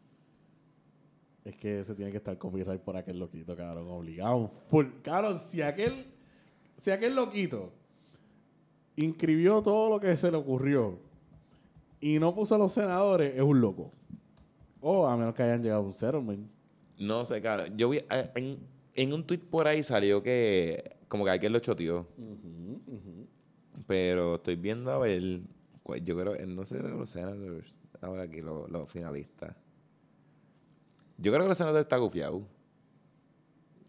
[1.44, 4.50] Es que se tiene que estar copyright por aquel loquito, cabrón, obligado.
[4.68, 4.86] Full.
[5.02, 6.06] Cabrón, si aquel,
[6.78, 7.72] si aquel loquito
[8.96, 10.98] inscribió todo lo que se le ocurrió
[12.00, 13.92] y no puso a los senadores, es un loco.
[14.80, 16.50] O a menos que hayan llegado a un settlement.
[16.98, 17.76] No sé, cabrón.
[17.76, 18.58] Yo vi eh, en,
[18.94, 22.06] en un tweet por ahí salió que como que alguien lo choteó.
[23.86, 25.40] Pero estoy viendo a ver.
[26.04, 27.74] Yo creo, no sé, los Senators.
[28.00, 29.54] Ahora aquí, los, los finalistas.
[31.18, 32.42] Yo creo que los Senators está gufiado.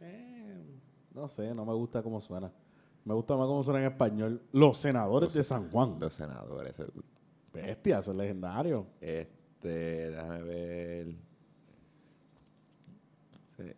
[0.02, 0.66] Eh,
[1.14, 2.52] no sé, no me gusta cómo suena.
[3.06, 4.42] Me gusta más cómo suena en español.
[4.52, 5.98] Los senadores de San Juan.
[6.00, 6.82] Los senadores.
[7.54, 8.86] Bestia, son legendarios.
[9.00, 11.08] Este, déjame ver.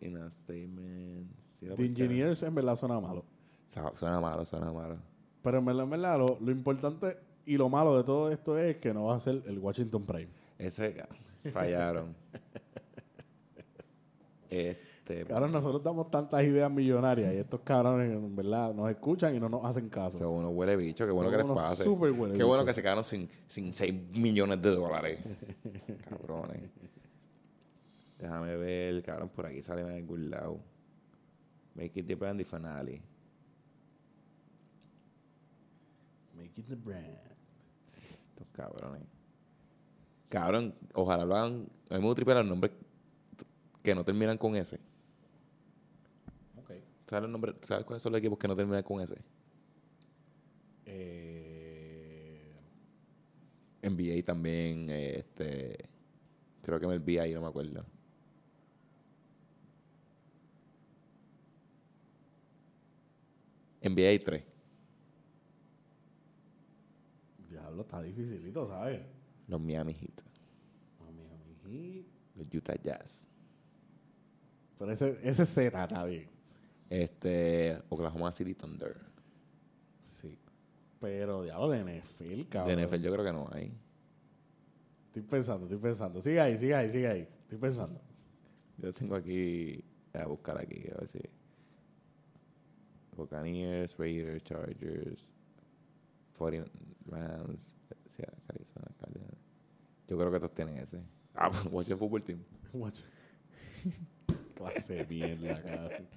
[0.00, 1.30] In a statement.
[1.60, 1.84] Sí, The.
[1.84, 3.24] Engineers en verdad suena malo.
[3.68, 4.96] Su- Suena malo, suena malo.
[5.42, 8.78] Pero en verdad, en verdad, lo, lo importante y lo malo de todo esto es
[8.78, 10.28] que no va a ser el Washington Prime.
[10.58, 10.96] Ese
[11.52, 12.14] fallaron.
[14.50, 14.83] este.
[15.32, 19.50] Ahora nosotros damos tantas ideas millonarias y estos cabrones en verdad nos escuchan y no
[19.50, 20.30] nos hacen caso.
[20.30, 21.84] Unos huele bicho, qué bueno Son que les pase.
[21.84, 25.20] súper huele Qué bueno que se quedaron sin, sin 6 millones de dólares.
[26.08, 26.70] Cabrones.
[28.18, 30.58] Déjame ver, cabrón, por aquí sale en algún lado.
[31.74, 33.02] Make it the brand the finale.
[36.34, 37.18] Making the brand.
[38.30, 39.02] Estos cabrones.
[40.28, 41.66] Cabrón, ojalá lo hagan.
[41.90, 42.72] A mí me gusta los nombres
[43.82, 44.80] que no terminan con S.
[47.06, 49.14] ¿Sabes, los nombres, ¿Sabes cuáles son los equipos que no terminan con S?
[50.86, 52.54] Eh,
[53.82, 55.88] NBA también, eh, este.
[56.62, 57.84] Creo que me el ahí, no me acuerdo.
[63.82, 64.44] NBA 3.
[67.50, 69.02] diablo, está dificilito, ¿sabes?
[69.46, 70.22] Los Miami Heat.
[71.00, 72.08] A mi amiguito.
[72.34, 73.28] Los Utah Jazz.
[74.78, 76.33] Pero ese, ese Z está bien.
[77.02, 77.82] Este.
[77.88, 78.96] Oklahoma City Thunder.
[80.04, 80.38] Sí.
[81.00, 82.76] Pero diablo de NFL, cabrón.
[82.76, 83.72] De NFL yo creo que no hay.
[85.06, 86.20] Estoy pensando, estoy pensando.
[86.20, 87.28] Sigue ahí, sigue ahí, sigue ahí.
[87.42, 88.00] Estoy pensando.
[88.78, 89.84] Yo tengo aquí.
[90.12, 91.20] Voy a buscar aquí, a ver si.
[93.16, 95.32] Buccaneers, Raiders, Chargers,
[96.36, 96.68] 40
[97.06, 97.76] Rams,
[98.08, 99.38] sí, Arizona, Cardinals.
[100.08, 101.00] Yo creo que estos tienen ese.
[101.34, 102.44] Ah, pues, Washington Football Team.
[102.72, 103.02] Watch.
[104.54, 106.08] Clase mierda, cabrón.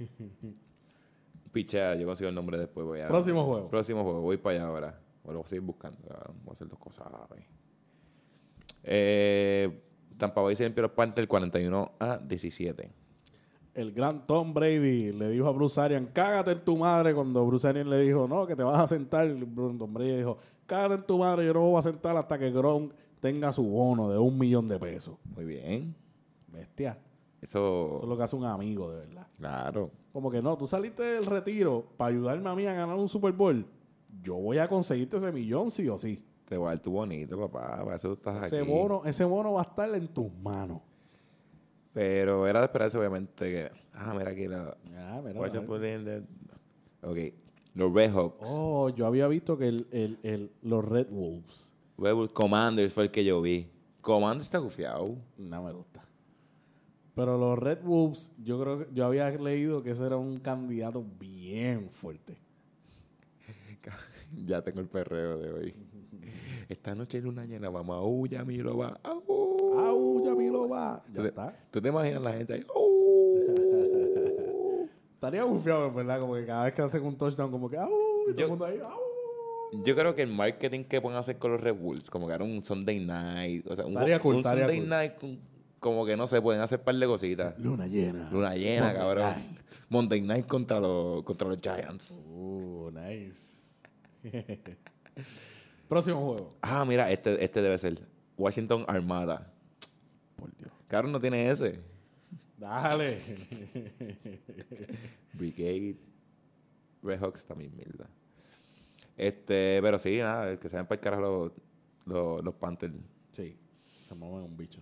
[1.52, 2.86] Pichea, yo consigo el nombre después.
[2.86, 3.68] Voy a, Próximo juego.
[3.68, 5.00] Próximo juego, voy para allá ahora.
[5.24, 5.98] Voy a seguir buscando.
[6.06, 6.36] cabrón.
[6.44, 7.44] Voy a hacer dos cosas a la vez.
[8.84, 9.82] Eh,
[10.16, 12.90] Tampa Bay se limpió los Panthers 41 a 17.
[13.74, 17.14] El gran Tom Brady le dijo a Bruce Arians, cágate en tu madre.
[17.14, 19.26] Cuando Bruce Arians le dijo, no, que te vas a sentar.
[19.28, 22.38] Y Tom Brady dijo, cágate en tu madre, yo no me voy a sentar hasta
[22.38, 25.16] que Gronk tenga su bono de un millón de pesos.
[25.24, 25.94] Muy bien.
[26.48, 26.98] Bestia.
[27.42, 29.26] Eso, Eso es lo que hace un amigo, de verdad.
[29.36, 29.90] claro.
[30.12, 33.32] Como que no, tú saliste del retiro para ayudarme a mí a ganar un Super
[33.32, 33.64] Bowl.
[34.22, 36.22] Yo voy a conseguirte ese millón sí o sí.
[36.46, 37.82] Te va a dar tu bonito, papá.
[37.84, 38.68] Para eso tú estás Ese aquí.
[38.70, 40.80] bono, ese bono va a estar en tus manos.
[41.92, 43.70] Pero era de esperarse, obviamente, que...
[43.94, 44.76] Ah, mira aquí la...
[44.96, 46.24] Ah, mira, de-
[47.02, 47.34] Ok.
[47.74, 48.48] Los Red Hawks.
[48.52, 51.74] Oh, yo había visto que el, el, el- los Red Wolves.
[51.98, 53.68] Red Bull Commanders fue el que yo vi.
[54.00, 55.16] Commanders está gufiado.
[55.36, 55.89] No me gusta.
[57.20, 61.04] Pero los Red Wolves, yo creo que yo había leído que ese era un candidato
[61.18, 62.38] bien fuerte.
[64.46, 65.74] ya tengo el perreo de hoy.
[66.66, 68.98] Esta noche en luna llena vamos a Uya, mi loba.
[69.02, 69.22] Au.
[69.78, 70.24] ¡Au!
[70.24, 71.04] Ya lo va.
[71.08, 71.54] Ya ¿Tú te, está.
[71.70, 72.64] tú te imaginas la gente ahí?
[75.12, 77.90] Estaría bufiado, verdad, como que cada vez que hacen un touchdown, como que ¡au!
[78.30, 79.82] Y todo Yo- el mundo ahí ¡au!
[79.84, 82.44] Yo creo que el marketing que pueden hacer con los Red Bulls, como que era
[82.44, 84.88] un Sunday night, o sea, un, cool, Sunday cool.
[84.88, 85.49] night, con-
[85.80, 87.58] como que no se pueden hacer par de cositas.
[87.58, 88.28] Luna llena.
[88.30, 89.24] Luna llena, Monday cabrón.
[89.24, 89.58] night.
[89.88, 92.14] Monday night contra los, contra los Giants.
[92.26, 93.40] Uh, nice.
[95.88, 96.48] Próximo juego.
[96.60, 97.98] Ah, mira, este, este debe ser.
[98.36, 99.50] Washington Armada.
[100.36, 100.70] Por Dios.
[100.86, 101.80] Carlos no tiene ese.
[102.58, 103.18] Dale.
[105.32, 105.96] Brigade.
[107.02, 108.06] Red Hawks también, mierda.
[109.16, 111.52] Este, pero sí, nada, que se ven para el carajo los,
[112.04, 112.94] los, los Panthers.
[113.32, 113.56] sí,
[114.06, 114.80] se mueven un bicho.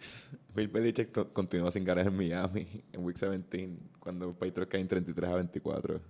[0.54, 5.30] Bill Belichick continuó sin ganar en Miami en Week 17, cuando los Patriots caen 33
[5.30, 6.00] a 24.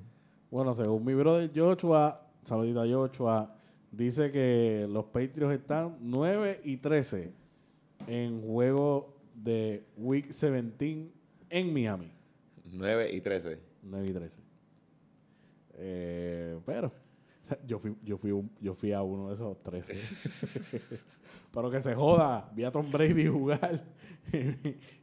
[0.50, 3.57] Bueno, según mi brother Joshua, saludito a Joshua,
[3.90, 7.33] dice que los Patriots están 9 y 13
[8.07, 11.11] en juego de Week 17
[11.50, 12.12] en Miami.
[12.72, 13.59] 9 y 13.
[13.83, 14.40] 9 y 13.
[15.83, 16.92] Eh, pero
[17.67, 19.95] yo fui, yo, fui un- yo fui a uno de esos 13.
[21.55, 22.51] pero que se joda.
[22.55, 23.85] Vi a Tom Brady jugar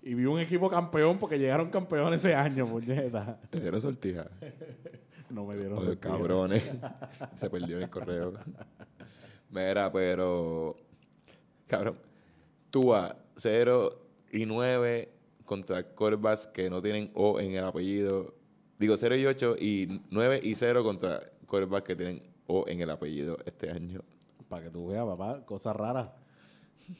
[0.01, 3.39] y vi un equipo campeón porque llegaron campeones ese año, puñeta.
[3.49, 4.29] Te dieron sortija.
[5.29, 6.09] No me dieron sortija.
[6.15, 6.63] cabrones.
[7.35, 8.33] Se perdió en el correo.
[9.49, 10.75] Mira, pero.
[11.67, 11.97] Cabrón.
[12.71, 13.91] Tú a 0
[14.31, 15.09] y 9
[15.45, 18.35] contra quarterbacks que no tienen O en el apellido.
[18.79, 22.89] Digo 0 y 8 y 9 y 0 contra quarterbacks que tienen O en el
[22.89, 24.01] apellido este año.
[24.49, 26.09] Para que tú veas, papá, cosas raras.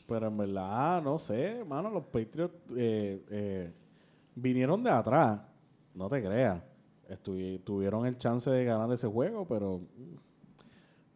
[0.08, 3.74] Pero en verdad, no sé, mano, los Patriots eh, eh,
[4.36, 5.42] vinieron de atrás.
[5.94, 6.62] No te creas.
[7.10, 10.16] Estuvi- tuvieron el chance de ganar ese juego, pero mm,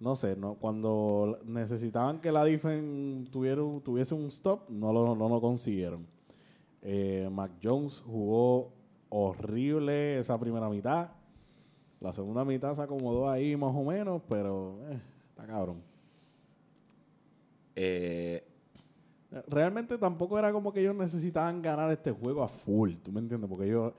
[0.04, 5.28] no sé, no, cuando necesitaban que la defense tuviera, tuviese un stop, no lo, no
[5.28, 6.08] lo consiguieron.
[6.82, 8.72] Eh, Mac Jones jugó
[9.10, 11.12] horrible esa primera mitad.
[12.02, 15.82] La segunda mitad se acomodó ahí más o menos, pero eh, está cabrón.
[17.76, 18.44] Eh,
[19.48, 23.50] Realmente tampoco era como que ellos necesitaban ganar este juego a full, ¿tú me entiendes?
[23.50, 23.94] Porque ellos,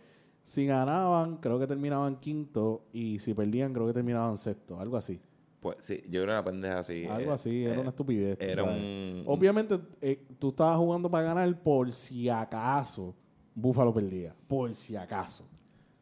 [0.44, 5.18] si ganaban, creo que terminaban quinto y si perdían, creo que terminaban sexto, algo así.
[5.58, 7.06] pues sí, yo creo que una pendeja así.
[7.06, 8.38] algo eh, así, era eh, una estupidez.
[8.40, 9.24] Era un.
[9.26, 13.14] Obviamente, eh, tú estabas jugando para ganar por si acaso
[13.54, 15.46] Búfalo perdía, por si acaso.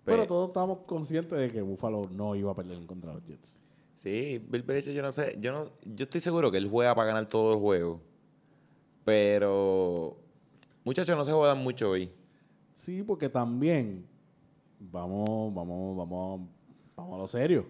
[0.04, 3.58] Pero Pe- todos estábamos conscientes de que Búfalo no iba a perder contra los Jets.
[3.94, 5.36] Sí, Bill Belichick, yo no sé.
[5.40, 8.00] Yo, no, yo estoy seguro que él juega para ganar todo el juego.
[9.04, 10.16] Pero.
[10.84, 12.10] Muchachos, no se jodan mucho hoy.
[12.74, 14.06] Sí, porque también
[14.78, 16.40] vamos, vamos, vamos,
[16.96, 17.66] vamos a lo serio.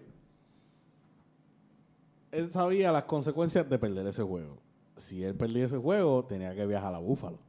[2.31, 4.57] Él sabía las consecuencias de perder ese juego.
[4.95, 7.39] Si él perdía ese juego, tenía que viajar a Búfalo.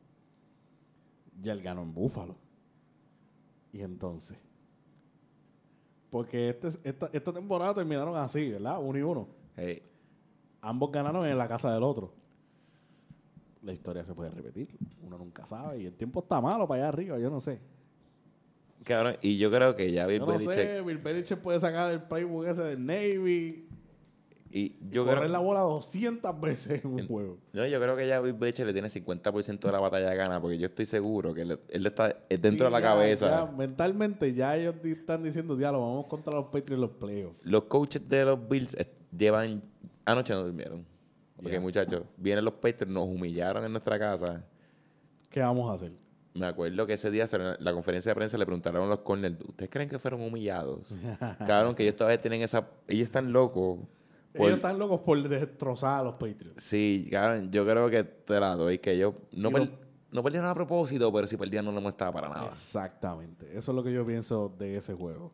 [1.40, 2.34] Ya él ganó en Búfalo.
[3.72, 4.38] Y entonces.
[6.12, 8.78] Porque este, esta, esta temporada terminaron así, ¿verdad?
[8.82, 9.28] Uno y uno.
[9.56, 9.82] Hey,
[10.60, 12.12] Ambos ganaron en la casa del otro.
[13.62, 14.68] La historia se puede repetir.
[15.02, 15.80] Uno nunca sabe.
[15.80, 17.58] Y el tiempo está malo para allá arriba, yo no sé.
[18.84, 20.52] cabrón, y yo creo que ya Bill Yo no Belichick.
[20.54, 23.66] sé, Bill Belichick puede sacar el playbook ese del Navy
[24.54, 25.32] Y y yo correr creo.
[25.32, 27.38] la bola 200 veces en un juego.
[27.54, 30.58] No, yo creo que ya Bill Belichick le tiene 50% de la batalla gana, porque
[30.58, 33.30] yo estoy seguro que él, él está es dentro Sí, de la ya, cabeza.
[33.30, 37.40] ya, mentalmente ya ellos están diciendo, diablo, vamos contra los Patriots en los playoffs.
[37.44, 38.86] Los coaches de los Bills eh,
[39.16, 39.62] llevan.
[40.04, 40.84] Anoche no durmieron.
[41.36, 41.60] Porque, Ya.
[41.60, 44.44] muchachos, vienen los Patriots, nos humillaron en nuestra casa.
[45.30, 45.92] ¿Qué vamos a hacer?
[46.34, 49.36] Me acuerdo que ese día en la conferencia de prensa le preguntaron a los corners,
[49.48, 50.96] ¿ustedes creen que fueron humillados?
[51.46, 52.68] Cabrón, que ellos todavía tienen esa...
[52.88, 53.80] Ellos están locos.
[54.32, 56.62] Por- Ellos están locos por destrozar a los Patriots.
[56.62, 59.70] Sí, cabrón, yo creo que te la doy, que ellos no, per-
[60.22, 62.46] perdieron a propósito, pero si perdían no les estaba para nada.
[62.46, 63.46] Exactamente.
[63.56, 65.32] Eso es lo que yo pienso de ese juego.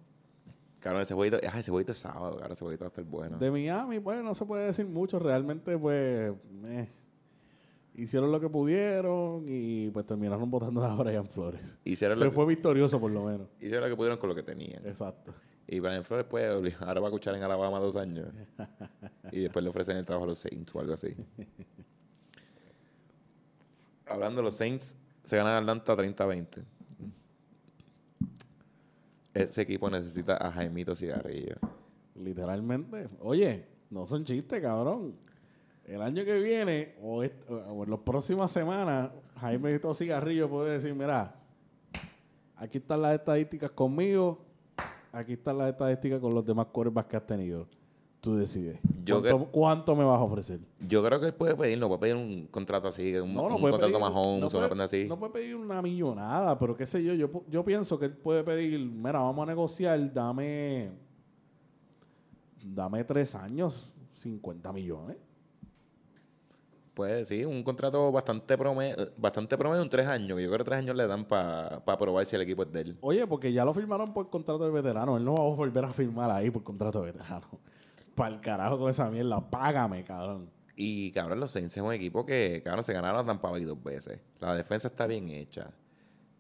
[0.81, 3.39] Cabrón, ese jueguito, ay, ese jueguito es sábado, cabrón, ese jueguito va a estar bueno.
[3.39, 5.19] De Miami, pues no se puede decir mucho.
[5.19, 6.33] Realmente, pues,
[6.67, 6.89] eh,
[7.95, 11.77] hicieron lo que pudieron y pues terminaron votando a Brian Flores.
[11.85, 13.49] Hicieron Se lo, fue victorioso por lo menos.
[13.59, 14.87] hicieron lo que pudieron con lo que tenían.
[14.87, 15.35] Exacto.
[15.71, 18.29] Y Brian Flores, pues, ahora va a escuchar en Alabama dos años.
[19.31, 21.15] y después le ofrecen el trabajo a los Saints o algo así.
[24.07, 26.65] Hablando de los Saints, se ganan Atlanta 30-20.
[29.35, 31.57] Ese equipo necesita a Jaimito Cigarrillo.
[32.17, 33.09] Literalmente.
[33.21, 35.15] Oye, no son chistes, cabrón.
[35.85, 40.95] El año que viene o, o en las próximas semanas, Jaime Hito Cigarrillo puede decir,
[40.95, 41.37] mira,
[42.57, 44.48] aquí están las estadísticas conmigo,
[45.19, 47.67] aquí están las estadísticas con los demás quarterbacks que has tenido.
[48.21, 48.81] Tú decides.
[49.05, 50.59] Yo ¿Cuánto, cuánto me vas a ofrecer?
[50.81, 53.71] Yo creo que él puede pedir, no puede pedir un contrato así, un, un puede
[53.73, 55.07] contrato pedir- más home no puede- así.
[55.09, 58.43] No puede pedir una millonada, pero qué sé yo, yo, yo pienso que él puede
[58.43, 60.91] pedir, mira, vamos a negociar, dame,
[62.65, 65.17] dame tres años, 50 millones.
[66.99, 70.37] Puede, sí, un contrato bastante promedio, bastante promedio, un tres años.
[70.37, 72.81] que Yo creo que tres años le dan para probar si el equipo es de
[72.81, 72.99] él.
[73.03, 75.93] Oye, porque ya lo firmaron por contrato de veterano, él no va a volver a
[75.93, 77.47] firmar ahí por contrato de veterano.
[78.17, 80.51] Para el carajo con esa mierda, págame, cabrón.
[80.75, 83.81] Y cabrón, los Saints es un equipo que, cabrón, se ganaron a Tampa Bay dos
[83.81, 84.19] veces.
[84.41, 85.71] La defensa está bien hecha.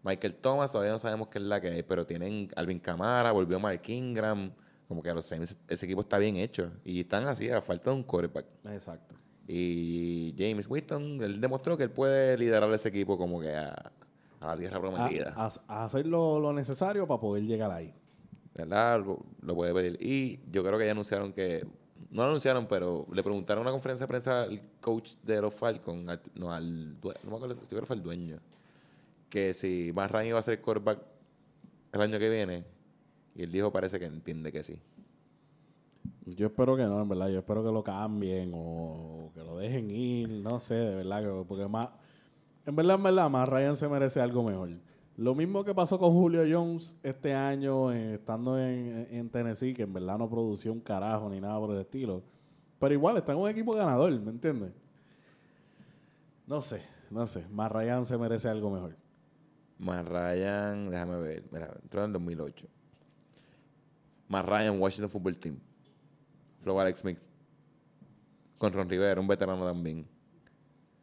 [0.02, 3.60] Michael Thomas todavía no sabemos qué es la que hay, pero tienen Alvin Kamara, volvió
[3.60, 4.50] Mark Ingram.
[4.88, 6.72] Como que los Saints, ese equipo está bien hecho.
[6.82, 8.46] Y están así, a falta de un quarterback.
[8.64, 9.14] Exacto.
[9.50, 13.92] Y James Winston, él demostró que él puede liderar ese equipo como que a,
[14.40, 15.32] a la tierra prometida.
[15.36, 17.94] a- a hacer lo, lo necesario para poder llegar ahí.
[18.54, 19.00] ¿Verdad?
[19.04, 19.96] Lo, lo puede pedir.
[20.00, 21.66] Y yo creo que ya anunciaron que.
[22.10, 25.54] No lo anunciaron, pero le preguntaron en una conferencia de prensa al coach de los
[25.54, 28.38] Falcons, al- no al no me acuerdo, yo creo que fue el dueño,
[29.28, 31.00] que si Matt Ryan iba a ser quarterback
[31.92, 32.64] el año que viene.
[33.34, 34.80] Y él dijo, parece que entiende que sí.
[36.26, 37.28] Yo espero que no, en verdad.
[37.28, 40.28] Yo espero que lo cambien o que lo dejen ir.
[40.30, 41.22] No sé, de verdad.
[41.22, 41.90] que- Porque más.
[42.66, 44.70] En verdad, en verdad, más Ryan se merece algo mejor.
[45.16, 49.82] Lo mismo que pasó con Julio Jones este año, eh, estando en, en Tennessee, que
[49.82, 52.22] en verdad no produció un carajo ni nada por el estilo.
[52.78, 54.70] Pero igual está en un equipo ganador, ¿me entiendes?
[56.46, 57.44] No sé, no sé.
[57.50, 58.96] Más Ryan se merece algo mejor.
[59.78, 62.66] Matt Ryan, déjame ver, mira, entró en el 2008.
[64.28, 65.58] Matt Ryan, Washington Football Team.
[66.68, 67.18] Flow Alex Smith.
[68.58, 70.06] Con Ron Rivera, un veterano también.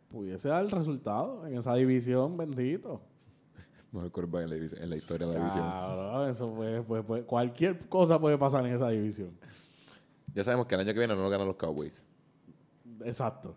[0.10, 3.02] Pudiese dar el resultado en esa división, bendito.
[3.92, 5.64] Mejor quarterback en la, división- en la historia de la división.
[5.66, 9.32] Cabrón, eso puede, puede- puede- cualquier cosa puede pasar en esa división.
[10.36, 12.06] Ya sabemos que el año que viene no lo ganan los Cowboys.
[13.04, 13.56] Exacto.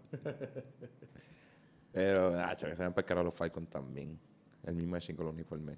[1.92, 4.18] Pero, ah, que se van a pescar a los Falcons también.
[4.64, 5.76] El mismo machine con los uniformes.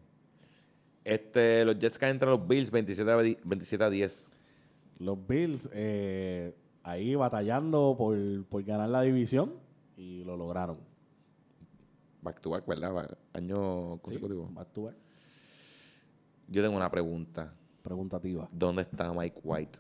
[1.03, 4.31] Este, los Jets caen entre los Bills 27 a, di- 27 a 10.
[5.01, 9.55] Los Bills eh, ahí batallando por, por ganar la división
[9.97, 10.79] y lo lograron.
[12.23, 13.17] Back to back, ¿verdad?
[13.33, 14.47] Año consecutivo.
[14.49, 14.97] Sí, back to back.
[16.49, 17.55] Yo tengo una pregunta.
[17.83, 18.47] Preguntativa.
[18.53, 19.79] ¿Dónde está Mike White?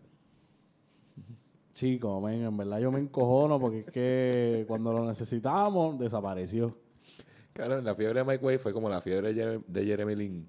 [1.74, 6.76] Chico, men, en verdad yo me encojono porque es que cuando lo necesitábamos desapareció.
[7.52, 10.48] Claro, la fiebre de Mike White fue como la fiebre de Jeremy, Lin.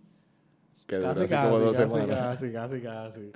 [0.88, 2.18] Que duró Casi, así casi, como dos casi, semanas.
[2.18, 3.32] casi, casi, casi.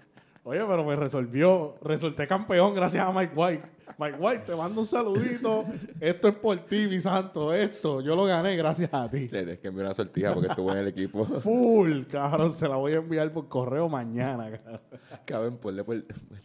[0.48, 1.76] Oye, pero me resolvió.
[1.82, 3.64] Resulté campeón gracias a Mike White.
[3.98, 5.66] Mike White, te mando un saludito.
[6.00, 7.52] Esto es por ti, mi santo.
[7.52, 9.22] Esto, yo lo gané gracias a ti.
[9.22, 11.26] Le tienes que enviar una sortija porque estuvo en el equipo.
[11.42, 12.52] Full, cabrón.
[12.52, 14.82] Se la voy a enviar por correo mañana, cabrón.
[15.26, 15.96] Cabrón, ponle por...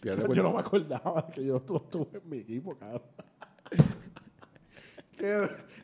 [0.02, 3.02] Yo no me acordaba que yo estu- estuve en mi equipo, cabrón.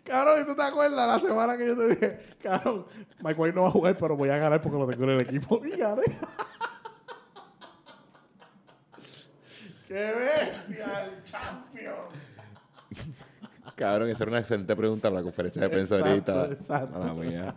[0.03, 2.87] Cabrón, ¿y tú te acuerdas la semana que yo te dije, cabrón,
[3.23, 5.21] Mike White no va a jugar, pero voy a ganar porque lo tengo en el
[5.21, 5.61] equipo?
[5.63, 6.05] Y gané.
[9.87, 11.95] ¡Qué bestia, el champion!
[13.77, 16.53] Cabrón, esa era una excelente pregunta para la conferencia de prensa Exacto, ahorita.
[16.55, 16.99] exacto.
[16.99, 17.55] Mala mía.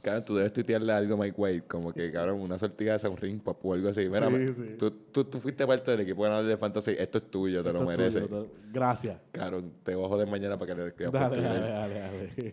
[0.00, 3.16] Cabrón, tú debes tuitearle algo a Mike White, como que, cabrón, una sortija de un
[3.16, 4.06] ring pop o algo así.
[4.08, 4.76] Mira, Sí, sí.
[4.78, 7.78] Tú, tú, tú fuiste parte del equipo ganador de Fantasy, esto es tuyo, te lo
[7.80, 8.28] Esto mereces.
[8.28, 9.16] tuyo, te- Gracias.
[9.32, 12.44] Cabrón, te voy a joder mañana para que le escribas por Dale, dale, dale, dale.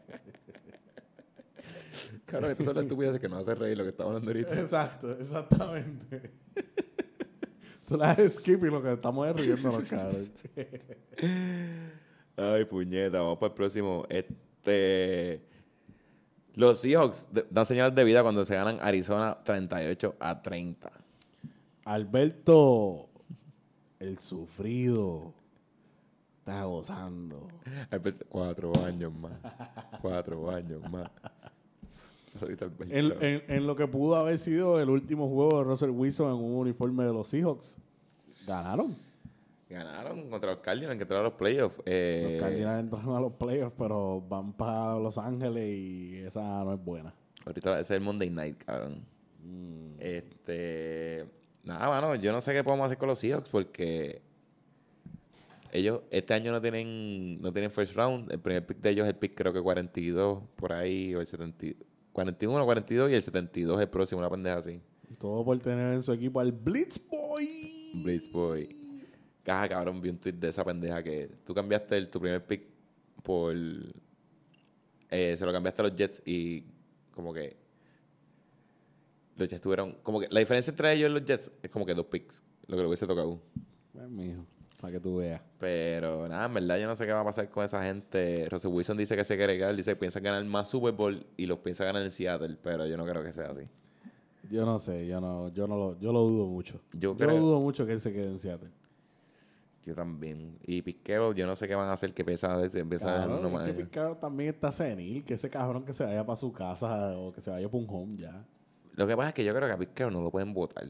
[2.26, 4.60] Cabrón, estas son las estupideces que nos hace reír lo que estamos hablando ahorita.
[4.60, 6.32] Exacto, exactamente.
[7.86, 10.24] Tú la haces skip y lo que estamos es riéndonos, cabrón.
[12.36, 14.04] Ay, puñeta, vamos para el próximo.
[14.08, 15.40] Este.
[16.54, 20.90] Los Seahawks dan señal de vida cuando se ganan Arizona 38 a 30.
[21.84, 23.08] Alberto,
[24.00, 25.34] el sufrido,
[26.38, 27.46] está gozando.
[27.90, 29.38] Alberto, Cuatro años más.
[30.00, 31.08] Cuatro años más.
[32.90, 36.44] En, en- en lo que pudo haber sido el último juego de Russell Wilson en
[36.44, 37.78] un uniforme de los Seahawks,
[38.46, 38.96] ganaron.
[39.68, 41.76] Ganaron contra los Cardinals que entraron a los playoffs.
[41.86, 46.72] Eh, Los Cardinals entraron a los playoffs, pero van para Los Ángeles y esa no
[46.74, 47.12] es buena.
[47.44, 49.04] Ahorita ese es el Monday Night, cabrón.
[49.42, 49.96] Mm.
[50.00, 51.26] Este.
[51.64, 54.22] Nada, mano, yo no sé qué podemos hacer con los Seahawks porque
[55.72, 58.30] ellos este año no tienen no tienen first round.
[58.30, 61.26] El primer pick de ellos es el pick creo que 42 por ahí o el
[61.26, 61.66] 70,
[62.16, 64.80] 41, 42 y el 72 el próximo, una pendeja así.
[65.18, 67.92] Todo por tener en su equipo al Blitz Boy.
[68.02, 68.74] Blitz Boy.
[69.42, 72.62] Caja, cabrón, vi un tweet de esa pendeja que tú cambiaste el- tu primer pick
[73.22, 73.54] por.
[75.10, 76.64] eh, se lo cambiaste a los Jets y
[77.12, 77.54] como que.
[79.36, 79.92] Los Jets tuvieron.
[80.02, 82.76] Como que la diferencia entre ellos y los Jets es como que dos picks, lo
[82.76, 83.40] que le hubiese tocado.
[83.92, 84.46] Pues, mijo,
[84.86, 85.40] para que tú veas.
[85.58, 88.46] Pero nada, en verdad yo no sé qué va a pasar con esa gente.
[88.48, 91.46] Russell Wilson dice que se quiere ganar, dice que piensa ganar más Super Bowl y
[91.46, 93.62] los piensa ganar en Seattle, pero yo no creo que sea así.
[94.48, 96.80] Yo no sé, yo no, yo no lo, yo lo dudo mucho.
[96.92, 98.70] Yo Yo, creo- dudo mucho que él se quede en Seattle.
[99.84, 100.56] Yo también.
[100.64, 103.28] Y Piquero, yo no sé qué van a hacer, que empieza a, empieza a dejar
[103.28, 103.76] Cabrón, uno es más.
[103.76, 107.32] que Carroll también está senil, que ese cabrón que se vaya para su casa o
[107.32, 108.44] que se vaya para un home ya.
[108.94, 110.86] Lo que pasa es que yo creo que a Piquero no lo pueden votar.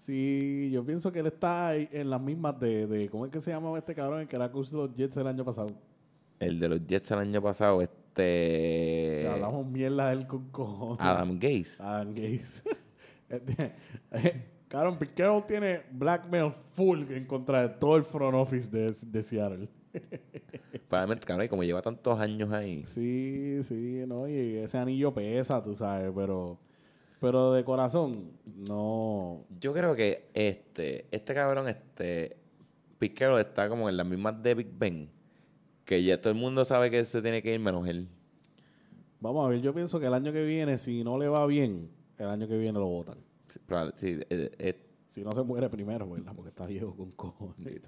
[0.00, 3.42] Sí, yo pienso que él está ahí en las mismas de, de ¿cómo es que
[3.42, 4.22] se llamaba este cabrón?
[4.22, 5.68] El que era coach de los Jets el año pasado.
[6.38, 8.00] El de los Jets el año pasado, este.
[8.14, 11.04] Que hablamos mierda de él con cojones.
[11.04, 11.82] Adam Gaze.
[11.82, 12.62] Adam Gaze.
[14.68, 19.22] Cabrón, Pete Carroll tiene blackmail full en contra de todo el front office de, de
[19.22, 19.68] Seattle.
[20.88, 22.84] Probablemente, cabrón, y como lleva tantos años ahí.
[22.86, 26.58] Sí, sí, no, y ese anillo pesa, tú sabes, pero
[27.20, 32.36] pero de corazón no Yo creo que este, este cabrón, este,
[32.98, 35.10] Piquero está como en las mismas de Big Ben.
[35.84, 38.08] Que ya todo el mundo sabe que se tiene que ir menos él.
[39.20, 41.90] Vamos a ver, yo pienso que el año que viene si no le va bien,
[42.18, 43.18] el año que viene lo votan.
[43.96, 46.32] Sí, eh, eh, Si no se muere primero, ¿verdad?
[46.34, 47.80] Porque está viejo con cojones.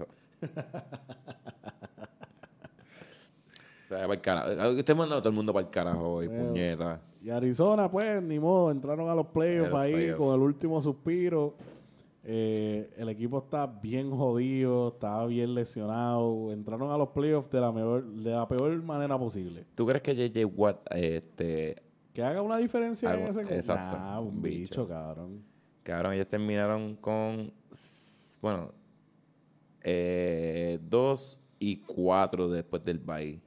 [3.84, 4.70] O sea, para el carajo.
[4.70, 6.46] Usted mandando a todo el mundo para el carajo hoy, Bueno.
[6.48, 7.00] puñeta.
[7.22, 11.54] Y Arizona, pues, ni modo, entraron a los playoffs los ahí con el último suspiro.
[12.24, 16.52] Eh, el equipo está bien jodido, está bien lesionado.
[16.52, 19.64] Entraron a los playoffs de la, mejor, de la peor manera posible.
[19.74, 20.46] ¿Tú crees que J.J.
[20.46, 24.88] Watt, este, Que haga una diferencia en ese exacto, Nah, un bicho, bicho.
[24.88, 25.42] cabrón.
[25.82, 27.52] cabrón, ellos terminaron con,
[28.40, 28.72] bueno,
[29.84, 33.40] Eh, dos y cuatro después del bye.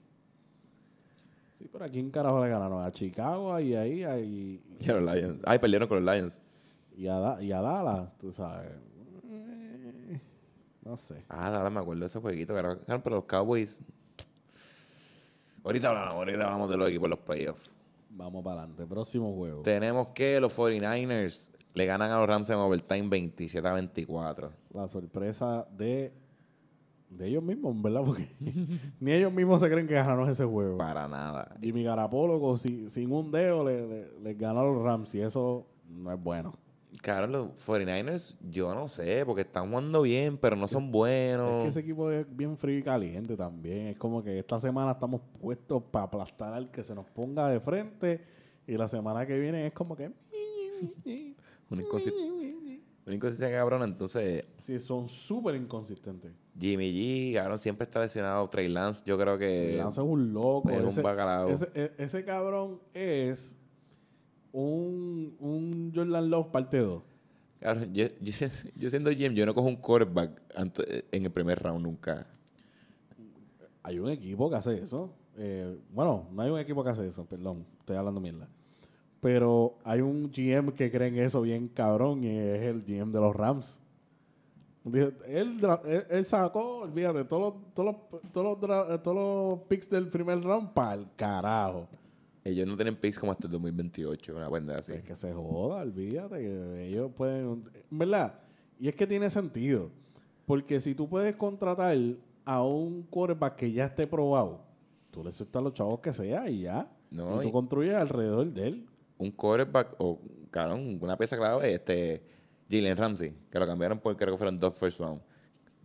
[1.58, 5.16] Sí, pero aquí en carajo le ganaron a Chicago y ahí y, y a los
[5.16, 5.42] Lions.
[5.46, 6.42] Ay, perdieron con los Lions.
[6.98, 8.72] Y a, y a Dallas, tú sabes.
[9.30, 10.20] Eh,
[10.84, 11.24] no sé.
[11.30, 12.54] Ah, Dallas, me acuerdo de ese jueguito.
[12.54, 13.78] Claro, pero los Cowboys.
[15.64, 17.72] Ahorita hablamos, ahorita hablamos de los equipos los playoffs.
[18.10, 18.86] Vamos para adelante.
[18.86, 19.62] Próximo juego.
[19.64, 24.52] Tenemos que los 49ers le ganan a los Rams en overtime 27 a 24.
[24.74, 26.14] La sorpresa de,
[27.10, 28.04] de ellos mismos, ¿verdad?
[28.04, 28.28] Porque
[29.00, 30.78] ni ellos mismos se creen que ganaron ese juego.
[30.78, 31.56] Para nada.
[31.62, 35.68] Jimmy Garapolo sin, sin un dedo les le, le ganó a los Rams y eso
[35.88, 36.54] no es bueno.
[37.02, 41.58] Claro, los 49ers, yo no sé, porque están jugando bien, pero no son buenos.
[41.58, 43.88] Es que ese equipo es bien frío y caliente también.
[43.88, 47.60] Es como que esta semana estamos puestos para aplastar al que se nos ponga de
[47.60, 48.22] frente
[48.66, 50.12] y la semana que viene es como que...
[51.68, 51.80] Un
[53.14, 54.46] inconsistente cabrón, entonces...
[54.58, 56.32] Sí, son súper inconsistentes.
[56.58, 58.48] Jimmy G, cabrón, siempre está lesionado.
[58.50, 59.46] Trey Lance, yo creo que...
[59.46, 60.70] Trey Lance es un loco.
[60.70, 61.50] Es ese, un bacalao.
[61.50, 63.58] Ese, e, ese, cabrón es
[64.52, 67.04] un, un Jordan Love parte 2.
[67.60, 70.42] Cabrón, yo, yo, yo, siendo GM, yo no cojo un quarterback
[71.12, 72.28] en el primer round nunca.
[73.84, 75.14] Hay un equipo que hace eso.
[75.38, 78.48] Eh, bueno, no hay un equipo que hace eso, perdón, estoy hablando mierda.
[79.20, 83.20] Pero hay un GM que cree en eso bien cabrón y es el GM de
[83.20, 83.82] los Rams.
[85.28, 85.58] Él,
[86.10, 90.74] él, sacó, olvídate, todos los, todos los, todos los, todos los picks del primer round
[90.74, 91.88] para el carajo.
[92.44, 94.94] Ellos no tienen picks como hasta el 2028, una buena así.
[94.94, 97.64] Es que se joda, olvídate, que ellos pueden...
[97.90, 98.40] ¿Verdad?
[98.80, 99.90] Y es que tiene sentido.
[100.46, 101.98] Porque si tú puedes contratar
[102.46, 104.62] a un quarterback que ya esté probado,
[105.10, 106.92] tú le sueltas a los chavos que sea y ya.
[107.10, 110.20] No, y tú construyes alrededor de él un quarterback o,
[110.52, 112.22] claro, una pieza clave, este,
[112.70, 115.22] Jalen Ramsey, que lo cambiaron porque creo que fueron dos first round.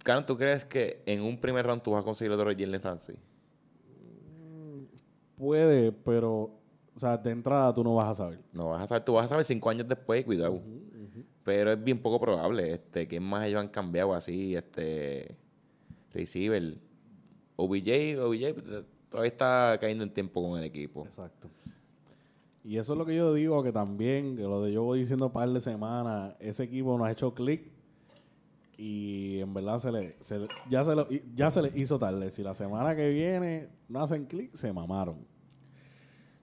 [0.03, 2.83] Claro, ¿tú crees que en un primer round tú vas a conseguir otro de Jalen
[2.83, 3.17] Ramsey?
[5.37, 6.51] Puede, pero,
[6.95, 8.41] o sea, de entrada tú no vas a saber.
[8.53, 10.63] No vas a saber, tú vas a saber cinco años después, cuidado.
[11.45, 15.37] Pero es bien poco probable, este, que más ellos han cambiado así, este,
[16.13, 16.79] receiver.
[17.57, 21.05] OBJ, OBJ todavía está cayendo en tiempo con el equipo.
[21.05, 21.49] Exacto.
[22.63, 25.33] Y eso es lo que yo digo, que también, que lo de yo voy diciendo
[25.33, 27.73] par de semanas, ese equipo nos ha hecho clic
[28.77, 30.17] y en verdad se le,
[30.71, 32.31] ya, se ya se le hizo tarde.
[32.31, 35.27] Si la semana que viene no hacen clic, se mamaron.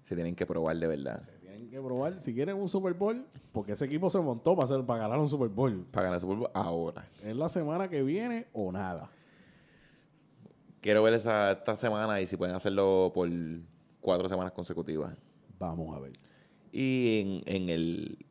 [0.04, 1.20] Se tienen que probar de verdad.
[1.20, 2.22] Se tienen que probar.
[2.22, 5.28] Si quieren un Super Bowl, porque ese equipo se montó para, hacer, para ganar un
[5.30, 5.86] Super Bowl.
[5.92, 7.08] Para ganar el Super Bowl ahora.
[7.24, 9.10] Es la semana que viene o nada.
[10.80, 13.30] Quiero ver esa, esta semana y si pueden hacerlo por
[14.00, 15.16] cuatro semanas consecutivas.
[15.60, 16.14] Vamos a ver.
[16.72, 18.26] Y en, el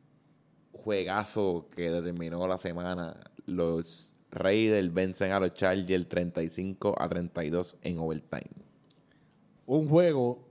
[0.71, 7.99] juegazo que determinó la semana, los Raiders vencen a los Chargers 35 a 32 en
[7.99, 8.49] overtime.
[9.65, 10.47] Un juego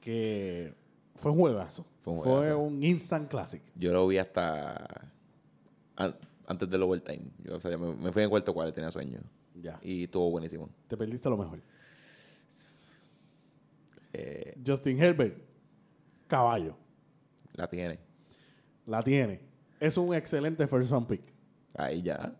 [0.00, 0.74] que
[1.14, 1.86] fue un juegazo.
[2.00, 3.62] Fue un, instant classic.
[3.76, 5.12] Yo lo vi hasta
[6.46, 7.26] antes del overtime.
[7.44, 9.20] Yo, o sea, me, fui en cuarto cual, tenía sueño.
[9.54, 9.78] Ya.
[9.82, 10.70] Y estuvo buenísimo.
[10.88, 11.60] Te perdiste lo mejor.
[14.12, 15.49] Eh, Justin Herbert
[16.30, 16.74] caballo.
[17.54, 17.98] La tiene.
[18.86, 19.40] La tiene.
[19.78, 21.22] Es un excelente first round pick.
[21.74, 22.32] Ahí ya.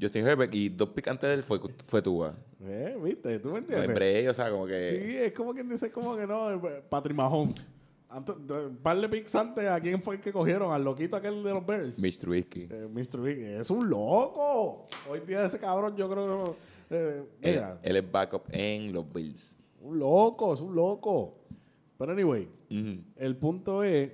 [0.00, 2.34] Justin Herbert y dos picks antes de él fue, fue Tua.
[2.62, 3.88] Eh, viste, tú me entiendes.
[3.88, 5.02] Hombre, o sea, como que.
[5.04, 7.70] Sí, es como quien dice, como que no, eh, Patrick Mahomes.
[8.08, 10.72] Antes, un par de picks antes, ¿a quién fue el que cogieron?
[10.72, 11.98] Al loquito aquel de los Bears.
[11.98, 12.68] Mitch Trubisky.
[12.70, 13.42] Eh, Mitch Trubisky.
[13.44, 14.86] Es un loco.
[15.10, 16.56] Hoy día ese cabrón, yo creo
[16.88, 16.96] que.
[16.96, 17.78] Eh, mira.
[17.82, 19.56] Él, él es backup en los Bills.
[19.80, 21.38] Un loco, es un loco.
[21.98, 22.48] Pero anyway,
[23.16, 24.12] el punto es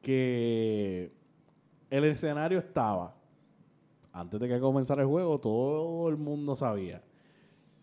[0.00, 1.12] que
[1.90, 3.14] el escenario estaba,
[4.12, 7.02] antes de que comenzara el juego, todo el mundo sabía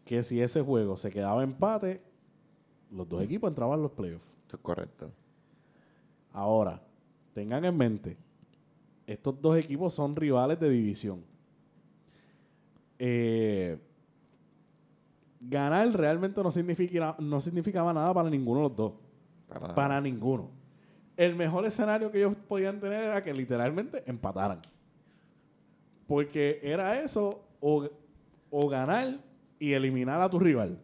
[0.06, 2.02] que si ese juego se quedaba empate,
[2.92, 4.26] los dos equipos entraban en los playoffs.
[4.48, 5.12] Eso es correcto.
[6.34, 6.82] Ahora,
[7.34, 8.18] tengan en mente,
[9.08, 11.24] estos dos equipos son rivales de división.
[12.98, 13.80] Eh,
[15.40, 18.94] ganar realmente no, significa, no significaba nada para ninguno de los dos.
[19.76, 20.50] Para, ninguno.
[21.18, 24.62] El mejor escenario que ellos podían tener era que literalmente empataran.
[26.08, 27.88] Porque era eso o,
[28.50, 29.20] o ganar
[29.60, 30.82] y eliminar a tu rival.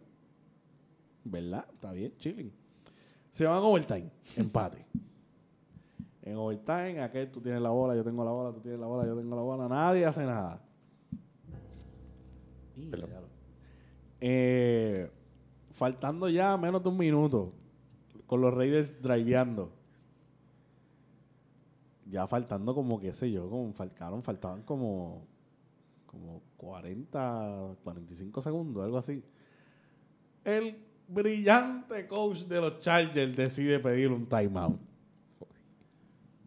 [1.24, 1.66] ¿Verdad?
[1.74, 2.52] Está bien, chilling.
[3.32, 4.86] Se van a overtime, empate.
[6.22, 9.06] En overtime, aquel tú tienes la bola, yo tengo la bola, tú tienes la bola,
[9.06, 10.62] yo tengo la bola, nadie hace nada.
[14.20, 15.10] Eh,
[15.72, 17.54] faltando ya menos de un minuto,
[18.28, 19.72] con los Raiders driveando.
[22.06, 25.26] Ya faltando como, qué sé yo, como faltaron, faltaban como,
[26.06, 29.24] como 40, 45 segundos, algo así.
[30.44, 34.80] El brillante coach de los Chargers decide pedir un timeout.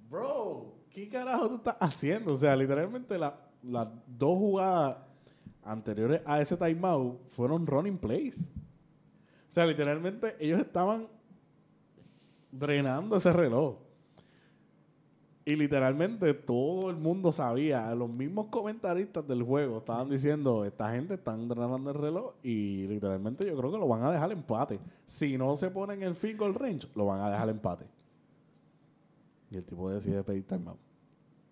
[0.09, 2.33] Bro, ¿qué carajo tú estás haciendo?
[2.33, 3.35] O sea, literalmente las
[4.07, 4.97] dos jugadas
[5.63, 8.49] anteriores a ese timeout fueron running plays.
[9.51, 11.09] O sea, literalmente ellos estaban
[12.53, 13.77] drenando ese reloj.
[15.45, 21.15] Y literalmente todo el mundo sabía, los mismos comentaristas del juego estaban diciendo, esta gente
[21.15, 24.79] está drenando el reloj y literalmente yo creo que lo van a dejar empate.
[25.07, 27.87] Si no se ponen el field goal range, lo van a dejar empate.
[29.51, 30.79] Y el tipo decide pedir timeout.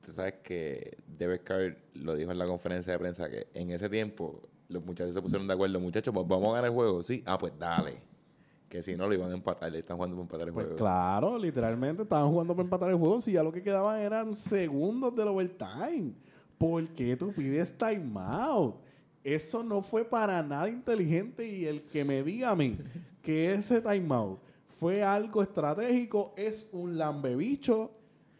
[0.00, 3.88] Tú sabes que Derek Carr lo dijo en la conferencia de prensa que en ese
[3.88, 7.22] tiempo los muchachos se pusieron de acuerdo, muchachos, pues vamos a ganar el juego, sí,
[7.26, 8.00] ah, pues dale.
[8.68, 10.76] Que si no lo iban a empatar, le están jugando para empatar el Pues juego.
[10.78, 13.20] claro, literalmente estaban jugando para empatar el juego.
[13.20, 16.12] Si ya lo que quedaban eran segundos del overtime.
[16.58, 18.76] ¿Por qué tú pides timeout?
[19.24, 21.48] Eso no fue para nada inteligente.
[21.48, 22.76] Y el que me diga a mí
[23.22, 24.38] que ese timeout
[24.78, 27.90] fue algo estratégico es un lambebicho,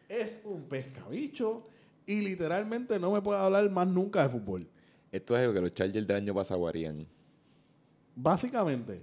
[0.09, 1.66] es un pescabicho.
[2.07, 4.68] Y literalmente no me puede hablar más nunca de fútbol.
[5.11, 7.07] Esto es algo que los Chargers del año pasado harían.
[8.14, 9.03] Básicamente.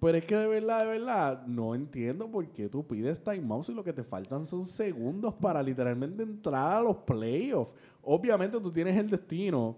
[0.00, 3.74] Pero es que de verdad, de verdad, no entiendo por qué tú pides timeout si
[3.74, 7.74] lo que te faltan son segundos para literalmente entrar a los playoffs.
[8.02, 9.76] Obviamente tú tienes el destino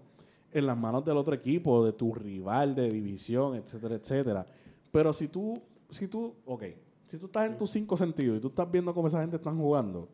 [0.53, 4.47] en las manos del otro equipo, de tu rival de división, etcétera, etcétera.
[4.91, 6.63] Pero si tú, si tú, ok,
[7.05, 9.57] si tú estás en tus cinco sentidos y tú estás viendo cómo esa gente están
[9.57, 10.07] jugando,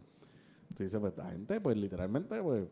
[0.75, 2.67] tú dices, pues esta gente, pues literalmente, pues,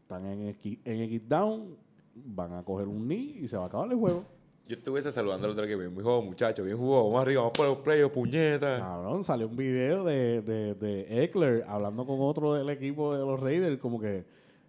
[0.00, 1.76] están en X, en down,
[2.14, 4.24] van a coger un knee y se va a acabar el juego.
[4.66, 5.80] Yo estuviese saludando al otro equipo.
[5.80, 6.64] Bien jugado, muchachos.
[6.64, 7.04] Bien jugado.
[7.04, 7.40] Vamos arriba.
[7.42, 8.80] Vamos por los playoffs, puñetas.
[8.80, 13.38] Cabrón, salió un video de, de, de Eckler hablando con otro del equipo de los
[13.38, 14.24] Raiders, como que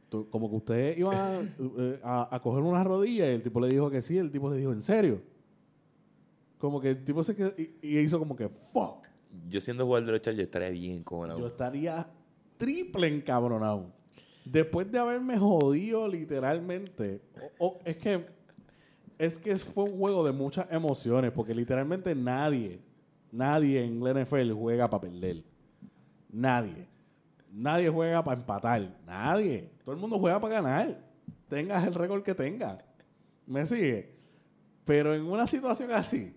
[0.10, 1.39] tú- como que ustedes iban a,
[1.80, 4.50] eh, a- a coger una rodilla y el tipo le dijo que sí, el tipo
[4.50, 5.22] le dijo, ¿en serio?
[6.58, 9.06] Como que el tipo se quedó y, y hizo como que, fuck.
[9.50, 11.39] Yo siendo jugador de los Chargers estaría bien cojonado.
[11.39, 12.08] Yo estaría
[12.58, 13.93] triple encabronado.
[14.46, 17.22] Después de haberme jodido literalmente.
[17.60, 18.26] o- o- es que
[19.18, 22.82] es que fue un juego de muchas emociones, porque literalmente nadie,
[23.32, 25.43] nadie en la NFL juega para perder.
[26.32, 26.88] Nadie.
[27.51, 28.97] Nadie juega para empatar.
[29.05, 29.72] Nadie.
[29.84, 30.99] Todo el mundo juega para ganar.
[31.47, 32.84] Tengas el récord que tengas.
[33.45, 34.16] ¿Me sigue?
[34.84, 36.36] Pero en una situación así,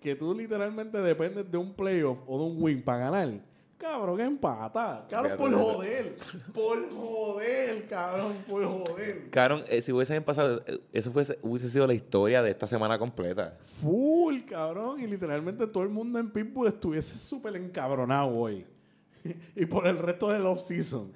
[0.00, 3.40] que tú literalmente dependes de un playoff o de un win para ganar,
[3.78, 5.06] cabrón, empata.
[5.08, 6.16] Cabrón, por joder.
[6.52, 9.30] Por joder, cabrón, por joder.
[9.30, 12.98] Cabrón, eh, si hubiesen pasado, eh, eso fuese, hubiese sido la historia de esta semana
[12.98, 13.58] completa.
[13.80, 15.00] Full, cabrón.
[15.00, 18.66] Y literalmente todo el mundo en Pitbull estuviese súper encabronado hoy.
[19.56, 21.12] y por el resto del off-season.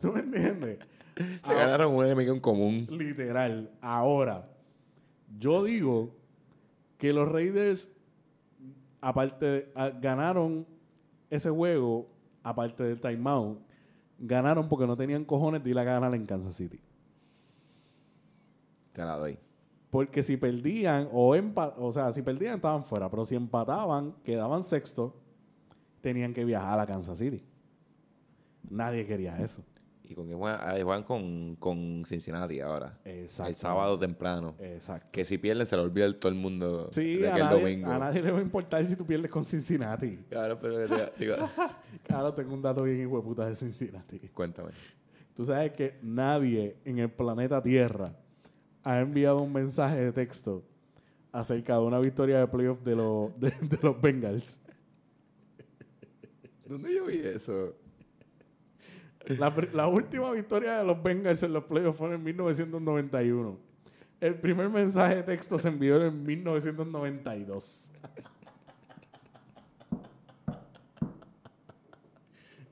[0.00, 0.78] ¿Tú me entiendes?
[1.44, 2.86] Se ganaron un enemigo en común.
[2.90, 3.70] Literal.
[3.80, 4.48] Ahora,
[5.38, 6.12] yo digo
[6.98, 7.90] que los Raiders,
[9.00, 10.66] aparte, de- a- ganaron
[11.34, 12.06] ese juego,
[12.42, 13.58] aparte del timeout,
[14.18, 16.80] ganaron porque no tenían cojones de ir a ganar en Kansas City.
[18.92, 19.38] Te la doy.
[19.90, 24.62] Porque si perdían, o empa o sea, si perdían estaban fuera, pero si empataban, quedaban
[24.62, 25.14] sexto,
[26.00, 27.44] tenían que viajar a Kansas City.
[28.68, 29.62] Nadie quería eso.
[30.06, 32.98] Y con juegan, ah, juegan con, con Cincinnati ahora.
[33.06, 33.50] Exacto.
[33.50, 34.54] El sábado temprano.
[34.58, 35.08] Exacto.
[35.10, 37.90] Que si pierden se lo olvida todo el mundo Sí, de a nadie, domingo.
[37.90, 40.18] a nadie le va a importar si tú pierdes con Cincinnati.
[40.28, 41.36] Claro, pero que te- digo,
[42.02, 44.18] Claro, tengo un dato bien hijo de puta de Cincinnati.
[44.28, 44.70] cuéntame.
[45.34, 48.14] Tú sabes que nadie en el planeta Tierra
[48.82, 50.62] ha enviado un mensaje de texto
[51.32, 54.60] acerca de una victoria de playoff de, los de, de los Bengals.
[56.66, 57.74] ¿Dónde yo vi eso?
[59.26, 63.58] La, última victoria de los Bengals en los playoffs fue en 1991.
[64.20, 67.90] El primer mensaje de texto se envió en 1992.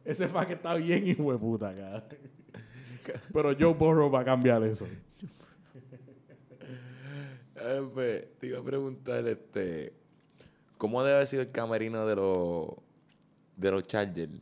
[0.04, 2.04] Ese que está bien hijo de puta, cara.
[3.32, 4.86] Pero Joe Burrow va a cambiar eso.
[7.64, 9.94] Eh, pues, te iba a preguntar, este,
[10.76, 12.68] ¿cómo debe haber sido el camerino de los
[13.56, 14.32] de los Chargers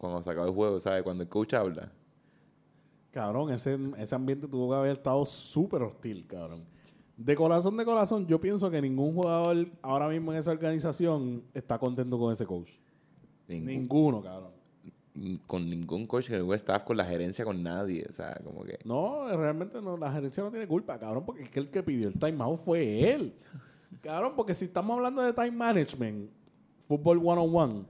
[0.00, 1.02] cuando se el juego, ¿sabes?
[1.02, 1.92] Cuando el coach habla.
[3.10, 6.64] Cabrón, ese, ese ambiente tuvo que haber estado súper hostil, cabrón.
[7.18, 11.78] De corazón, de corazón, yo pienso que ningún jugador ahora mismo en esa organización está
[11.78, 12.70] contento con ese coach.
[13.46, 14.52] Ningún- Ninguno, cabrón.
[15.46, 18.06] con ningún coach, con ningún staff, con la gerencia, con nadie.
[18.08, 18.78] O sea, como que.
[18.86, 22.08] No, realmente no, la gerencia no tiene culpa, cabrón, porque es que el que pidió
[22.08, 23.34] el timeout fue él.
[24.00, 26.30] Cabrón, porque si estamos hablando de time management,
[26.88, 27.84] fútbol one on one,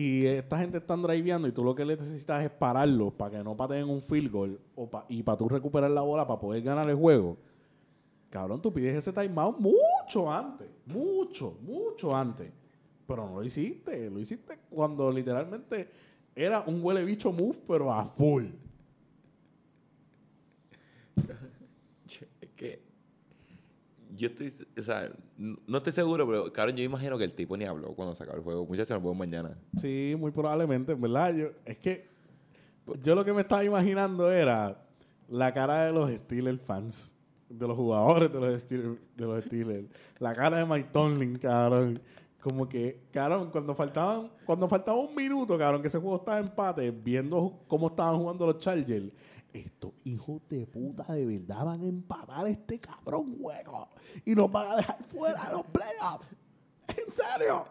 [0.00, 3.56] y esta gente está driveando y tú lo que necesitas es pararlos para que no
[3.56, 6.88] pateen un field goal o pa- y para tú recuperar la bola para poder ganar
[6.88, 7.36] el juego.
[8.30, 10.68] Cabrón, tú pides ese timeout mucho antes.
[10.86, 12.52] Mucho, mucho antes.
[13.08, 14.08] Pero no lo hiciste.
[14.08, 15.88] Lo hiciste cuando literalmente
[16.36, 18.44] era un huele bicho move, pero a full.
[22.40, 22.82] Es que
[24.18, 27.64] yo estoy, o sea, no estoy seguro, pero cabrón, yo imagino que el tipo ni
[27.64, 28.66] habló cuando sacó el juego.
[28.66, 29.56] Muchachos, nos vemos mañana.
[29.76, 31.34] Sí, muy probablemente, en verdad.
[31.34, 32.08] Yo, es que
[33.02, 34.84] yo lo que me estaba imaginando era
[35.28, 37.14] la cara de los Steelers fans,
[37.48, 39.88] de los jugadores de los Steelers, de los Steelers.
[40.18, 42.00] la cara de Mike Tomlin, cabrón.
[42.40, 46.46] Como que, cabrón, cuando faltaban, cuando faltaba un minuto, cabrón, que ese juego estaba en
[46.46, 49.12] empate, viendo cómo estaban jugando los Chargers.
[49.58, 53.88] Estos hijos de puta de verdad van a empatar este cabrón juego
[54.24, 56.28] y nos van a dejar fuera de los playoffs.
[56.88, 57.66] ¿En serio?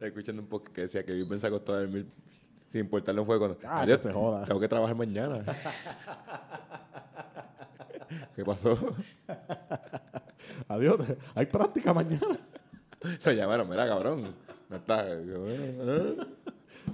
[0.00, 2.06] Escuchando un poco que decía que Viven se acostó a dormir
[2.68, 3.46] sin importarle un juego.
[3.46, 4.44] Cuando, Ah, "Adiós, que se joda".
[4.44, 5.44] Tengo que trabajar mañana.
[8.34, 8.76] ¿Qué pasó?
[10.68, 10.98] Adiós,
[11.34, 12.38] hay práctica mañana.
[13.24, 14.22] Lo llamaron, mira, cabrón.
[14.68, 15.08] No está.
[15.22, 16.16] Yo, "Eh".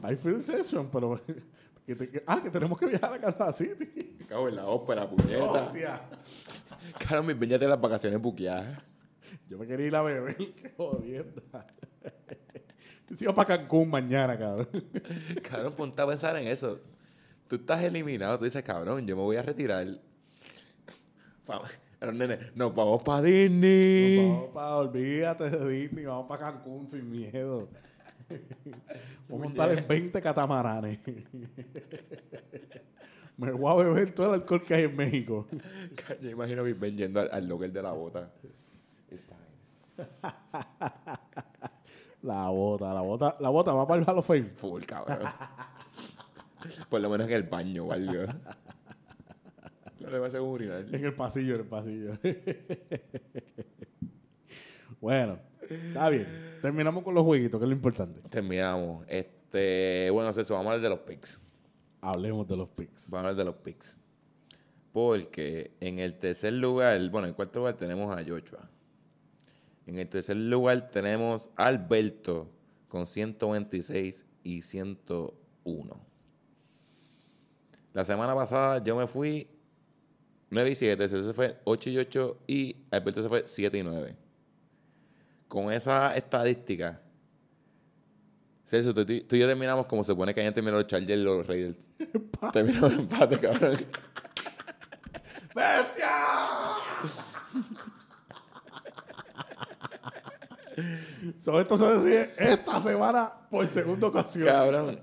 [0.03, 1.21] Hay film session, pero.
[1.87, 4.17] Que te- que- ah, que tenemos que viajar a Kansas City.
[4.19, 5.43] Me cago en la ópera, puñeta.
[5.67, 6.01] Hostia.
[6.99, 8.83] Cabrón, mis peñas de las vacaciones buqueadas.
[9.49, 11.67] Yo me quería ir a beber, qué jodienda.
[13.09, 14.69] Yo iba para Cancún mañana, cabrón.
[15.49, 16.81] Cabrón, ponte a pensar en eso.
[17.47, 19.87] Tú estás eliminado, tú dices, cabrón, yo me voy a retirar.
[21.99, 24.17] Pero, nene, nos vamos para Disney.
[24.29, 27.69] Vamos para, olvídate de Disney, vamos para Cancún sin miedo.
[28.29, 30.99] Vamos a montar en 20 catamaranes.
[33.37, 35.47] Me voy a beber todo el alcohol que hay en México.
[36.23, 38.33] Yo imagino a Big Ben yendo al, al local de la bota.
[39.09, 40.09] Time.
[42.23, 44.51] La bota, la bota, la bota va para el Hall of Fame.
[44.57, 45.29] Full, cabrón.
[46.89, 48.25] Por lo menos en el baño o algo.
[50.01, 50.63] No le va a hacer un.
[50.63, 52.19] En el pasillo, en el pasillo.
[55.01, 55.39] bueno,
[55.71, 56.59] está bien.
[56.63, 58.21] Terminamos con los jueguitos, que es lo importante.
[58.29, 59.05] Terminamos.
[59.09, 61.41] Este, bueno, Celso, vamos a hablar de los picks.
[62.01, 63.11] Hablemos de los picks.
[63.11, 63.99] Vamos a hablar de los picks.
[64.93, 68.69] Porque en el tercer lugar, bueno, en el cuarto lugar tenemos a Joshua.
[69.87, 72.51] En el tercer lugar tenemos a Alberto
[72.89, 76.01] con 126 y 101.
[77.93, 79.49] La semana pasada yo me fui
[80.51, 83.83] 9 y 7, Celso se fue 8 y 8 y Alberto se fue 7 y
[83.83, 84.26] 9.
[85.49, 87.01] Con esa estadística,
[88.67, 91.47] Celso, tú, tú y yo terminamos como se supone que hayan terminado los Chargers los
[91.47, 91.77] Raiders.
[92.53, 93.77] Terminamos en empate, cabrón.
[95.55, 96.11] ¡Bestia!
[101.39, 104.47] so, esto se decide esta semana por segunda ocasión.
[104.47, 105.01] Cabrón.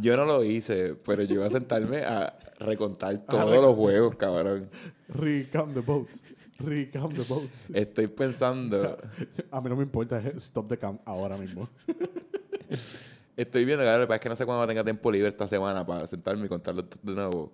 [0.00, 4.68] Yo no lo hice, pero yo iba a sentarme a recontar todos los juegos, cabrón.
[5.08, 6.24] Recount the votes.
[6.58, 7.66] Recount the votes.
[7.72, 8.96] Estoy pensando,
[9.50, 11.68] A mí no me importa, stop the count ahora mismo.
[13.36, 15.84] estoy viendo, cabrón, lo que es que no sé cuándo tenga tiempo libre esta semana
[15.84, 17.52] para sentarme y contarlo de nuevo.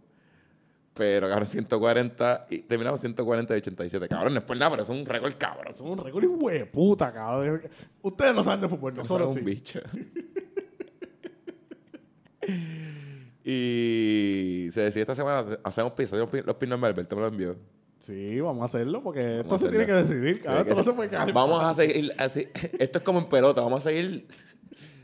[0.94, 4.08] Pero, cabrón, 140 y terminamos 140 y 87.
[4.08, 5.68] Cabrón, no es por nada, pero es un récord, cabrón.
[5.70, 7.62] Es un récord y de puta, cabrón.
[8.02, 9.40] Ustedes no saben de fútbol, Nosotros un sí.
[9.40, 9.80] bicho.
[13.44, 17.56] y se decía esta semana, hacemos pizza, los pin normales, Alberto me lo envió.
[18.02, 20.64] Sí, vamos a hacerlo porque esto a se tiene que decidir, cabrón.
[20.64, 21.32] Sí, Esto no que se puede quedar.
[21.32, 22.48] Vamos a seguir así.
[22.80, 23.60] Esto es como en pelota.
[23.60, 24.26] Vamos a seguir.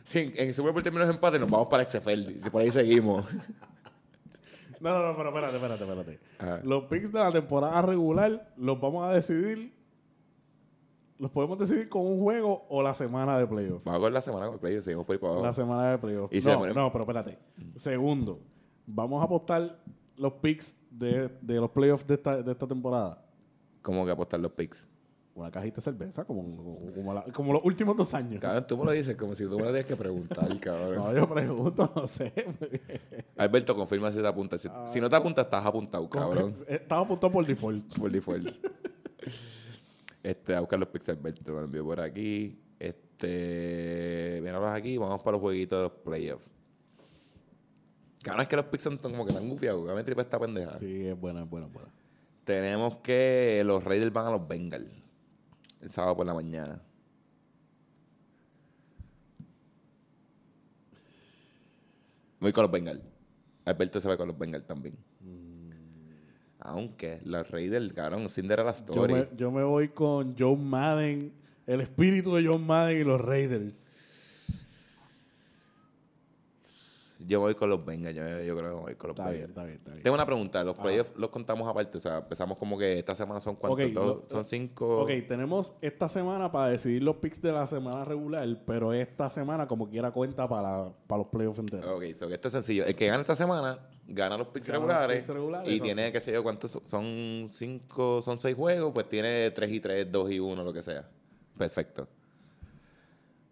[0.03, 2.39] Si en, en Super Bowl terminamos empate, nos vamos para XFL.
[2.39, 3.27] Si por ahí seguimos.
[4.81, 6.21] No, no, no, pero espérate, espérate, espérate.
[6.39, 6.61] Ajá.
[6.63, 9.75] Los picks de la temporada regular los vamos a decidir.
[11.19, 13.85] Los podemos decidir con un juego o la semana de playoffs.
[13.85, 14.81] Vamos con la semana con el play.
[14.81, 16.43] Seguimos por ahí para La semana de playoffs.
[16.45, 17.39] Se No, no, pero espérate.
[17.75, 18.41] Segundo,
[18.87, 19.81] vamos a apostar
[20.17, 23.25] los picks de, de los playoffs de esta, de esta temporada.
[23.83, 24.89] Como que apostar los picks.
[25.35, 28.41] Una cajita de cerveza, como, como, como la- como los últimos dos años.
[28.41, 30.97] Cabrón, tú me lo dices como si tú me lo tienes que preguntar, cabrón.
[30.97, 32.33] No, yo pregunto, no sé.
[33.37, 34.61] Alberto, confirma si te apuntas.
[34.61, 36.57] Si, si no te apuntas, estás apuntado, cabrón.
[36.67, 37.97] Estaba apuntado por default.
[37.99, 38.49] Por default.
[40.23, 41.41] Este, a buscar los picks Alberto.
[41.53, 42.59] Me lo envió por aquí.
[42.79, 44.43] Este.
[44.53, 44.99] Ahora aquí.
[44.99, 46.51] Vamos para los jueguitos de los playoffs.
[48.23, 49.87] Cabrón, es que los picks son como que tan gufiados.
[49.87, 50.77] Que me tripa esta pendeja.
[50.79, 51.89] Sí, es buena, es buena, es buena.
[52.45, 54.95] Tenemos que los Raiders van a los Bengals.
[55.81, 56.81] El sábado por la mañana.
[62.41, 63.03] Voy con los Bengals.
[63.65, 64.97] Alberto se va con los Bengals también.
[66.61, 69.15] Aunque los Raiders, cabrón, Cinderella Yo Story.
[69.15, 71.33] me, yo me voy con John Madden,
[71.67, 73.89] el espíritu de John Madden y los Raiders.
[77.21, 79.65] Yo voy con los Bengals, yo, yo creo que voy con los Está bien, está
[79.65, 80.03] bien, está bien.
[80.05, 83.41] Tengo una pregunta, los playoffs los contamos aparte, o sea, empezamos como que esta semana
[83.41, 85.03] son cuántos, lo- son cinco.
[85.03, 89.67] Ok, tenemos esta semana para decidir los picks de la semana regular, pero esta semana
[89.67, 91.87] como quiera cuenta para, para los playoffs enteros.
[91.89, 92.85] Ok, so que esto es sencillo.
[92.85, 96.13] El que gana esta semana gana los picks Gana los regulares, picks regulares, y tiene,
[96.13, 100.31] qué sé yo, cuántos son cinco, son seis juegos, pues tiene tres y tres, dos
[100.31, 101.09] y uno, lo que sea.
[101.59, 102.07] Perfecto.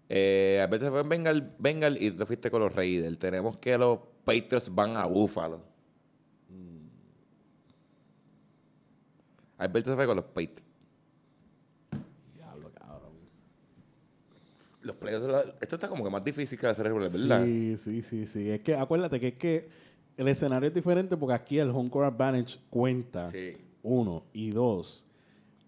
[0.08, 3.18] Eh, Alberto se fue en Bengal, Bengal y tú te fuiste con los Raiders.
[3.18, 5.76] Tenemos que los Patriots van a Búfalo.
[9.58, 10.62] Alberto se fue con los Patriots.
[12.36, 13.12] Diablo, cabrón.
[14.82, 17.44] Los playoffs, esto está como que más difícil que hacer regular, ¿verdad?
[17.44, 18.50] Sí, sí, sí, sí.
[18.50, 19.68] Es que acuérdate que es que
[20.16, 23.30] el escenario es diferente porque aquí el home court advantage cuenta.
[23.30, 23.56] Sí.
[23.82, 24.24] Uno.
[24.32, 25.06] Y dos.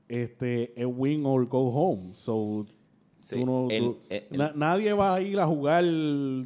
[0.07, 2.15] Este es win or go home.
[2.15, 2.67] So
[3.29, 3.37] Sí.
[3.41, 5.85] tú no, El- tú- el- na- nadie va a ir a jugar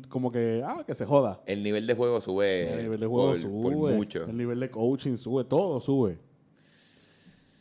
[0.09, 1.41] como que, ah, que se joda.
[1.47, 3.63] El nivel de juego sube, el nivel de juego por, sube.
[3.63, 4.25] por mucho.
[4.25, 5.45] El nivel de coaching sube.
[5.45, 6.19] Todo sube.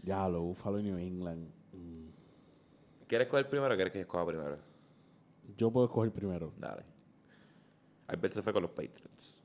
[0.01, 1.47] Ya, lo Buffalo y New England.
[1.71, 2.07] Mm,
[3.05, 4.57] ¿Quieres coger primero o quieres que escoja primero?
[5.55, 6.51] Yo puedo escoger primero.
[6.57, 6.81] Dale.
[8.07, 9.43] Alberto se fue con los Patriots.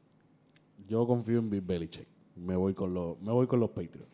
[0.89, 2.09] Yo confío en Bill Belichick.
[2.35, 4.09] Me voy con los, me voy con los Patriots.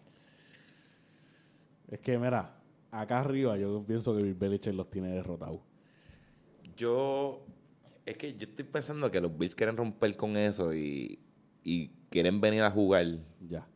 [1.88, 2.52] Es que, mira,
[2.92, 5.60] acá arriba yo pienso que Bill Belichick los tiene derrotados.
[6.76, 7.44] Yo.
[8.04, 11.20] Es que yo estoy pensando que los Bills quieren romper con eso y,
[11.62, 13.06] y quieren venir a jugar.
[13.48, 13.66] Ya.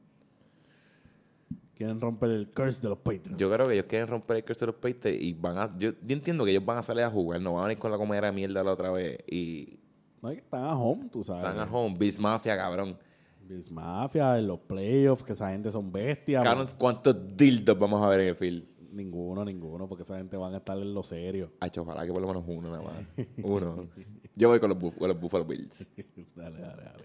[1.74, 3.36] Quieren romper el curse de los Patriots.
[3.36, 5.78] Yo creo que ellos quieren romper el curse de los Patriots y van a.
[5.78, 7.90] Yo, yo entiendo que ellos van a salir a jugar, no van a venir con
[7.90, 9.18] la comedera de mierda la otra vez.
[9.30, 9.78] Y
[10.20, 11.44] no es que están a home, tú sabes.
[11.44, 11.96] están a home.
[11.96, 12.98] Bills Mafia, cabrón.
[13.46, 16.42] Bills Mafia, en los playoffs, que esa gente son bestias.
[16.42, 18.75] Cabrón, ¿cuántos dildos vamos a ver en el field?
[18.96, 21.52] Ninguno, ninguno, porque esa gente van a estar en lo serio.
[21.60, 23.26] Hacho, ojalá que por lo menos uno nada más.
[23.44, 23.86] Uno.
[24.34, 25.86] Yo voy con los, con los Buffalo Bills.
[26.34, 27.04] dale, dale, dale.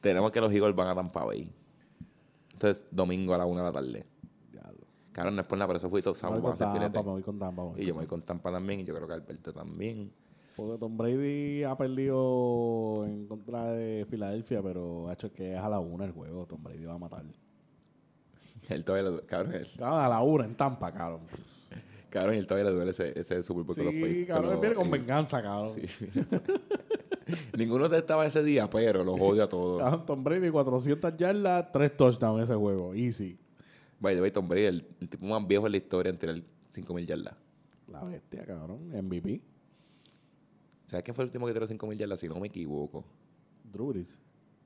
[0.00, 1.52] Tenemos que los Eagles van a Tampa Bay.
[2.52, 4.06] Entonces, domingo a la una de la tarde.
[4.52, 4.86] Diablo.
[5.10, 7.22] Claro, no es por nada, pero eso fue todo San voy con Tampa, me voy
[7.22, 7.62] con Tampa.
[7.64, 10.12] me voy Y yo me voy con Tampa también, y yo creo que Alberto también.
[10.56, 15.68] Porque Tom Brady ha perdido en contra de Filadelfia, pero ha hecho que es a
[15.68, 16.46] la una el juego.
[16.46, 17.24] Tom Brady va a matar.
[18.68, 21.20] Él todavía le duele, cabrón, él, Cabrón, a la una en Tampa, cabrón.
[22.10, 24.74] cabrón, él todavía le duele ese, ese Super Bowl con los Sí, cabrón, él viene
[24.74, 25.70] con venganza, cabrón.
[25.70, 26.06] Sí.
[27.56, 30.06] Ninguno de estaba ese día, pero los odio a todos.
[30.06, 32.94] Tom Brady, 400 yardas, 3 touchdowns ese juego.
[32.94, 33.38] Easy.
[33.98, 36.36] By the way, Tom Brady, el, el tipo más viejo en la historia en tirar
[36.36, 37.34] 5.000 yardas.
[37.88, 38.88] La bestia, cabrón.
[38.88, 39.40] MVP.
[40.86, 42.20] ¿Sabes quién fue el último que tiró 5.000 yardas?
[42.20, 43.04] Si no me equivoco.
[43.72, 44.20] Drew Brees.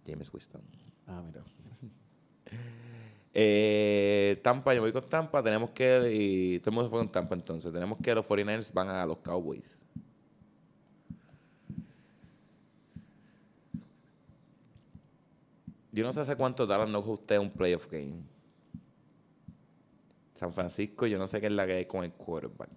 [0.06, 0.62] James Winston.
[1.06, 1.42] Ah, mira.
[3.32, 5.42] Eh, Tampa, yo voy con Tampa.
[5.42, 6.10] Tenemos que.
[6.12, 7.72] Y todo el mundo fue con Tampa entonces.
[7.72, 9.84] Tenemos que los 49ers van a los Cowboys.
[15.92, 18.22] Yo no sé hace cuánto Dallas no usted un playoff game.
[20.34, 22.70] San Francisco, yo no sé qué es la que hay con el quarterback.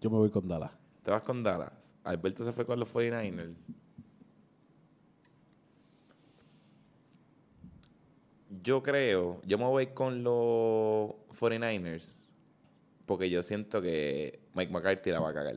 [0.00, 0.72] Yo me voy con Dallas.
[1.02, 1.94] ¿Te vas con Dallas?
[2.02, 3.54] Alberto se fue con los 49ers.
[8.62, 12.16] Yo creo, yo me voy con los 49ers
[13.06, 15.56] porque yo siento que Mike McCarthy la va a cagar.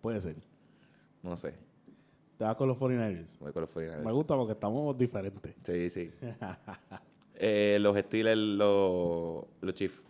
[0.00, 0.36] Puede ser.
[1.22, 1.54] No sé.
[2.38, 3.38] Te vas con los 49ers.
[3.38, 4.04] Me voy con los 49ers.
[4.04, 5.54] Me gusta porque estamos diferentes.
[5.64, 6.10] Sí, sí.
[7.44, 10.00] Eh, los Steelers, los, los Chiefs.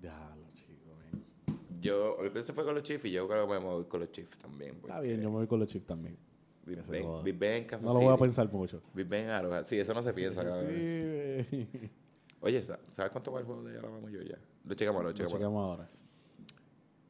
[0.00, 1.22] Ya, los chicos, ven.
[1.82, 4.10] Yo, Alberto se fue con los Chiefs y yo creo que me voy con los
[4.10, 4.76] Chiefs también.
[4.76, 6.16] Está bien, yo me voy con los Chiefs también.
[6.64, 7.22] Big joda.
[7.22, 8.22] Big Kansas No lo voy a City.
[8.22, 8.82] pensar mucho.
[8.94, 9.64] Big Ben, Arrowhead.
[9.66, 10.66] Sí, eso no se piensa, cabrón.
[10.68, 11.68] Sí,
[12.40, 14.38] Oye, ¿sa- ¿sabes cuánto va el juego de Alabama y Georgia?
[14.64, 15.40] Lo checamos, lo lo checamos.
[15.64, 15.88] ahora.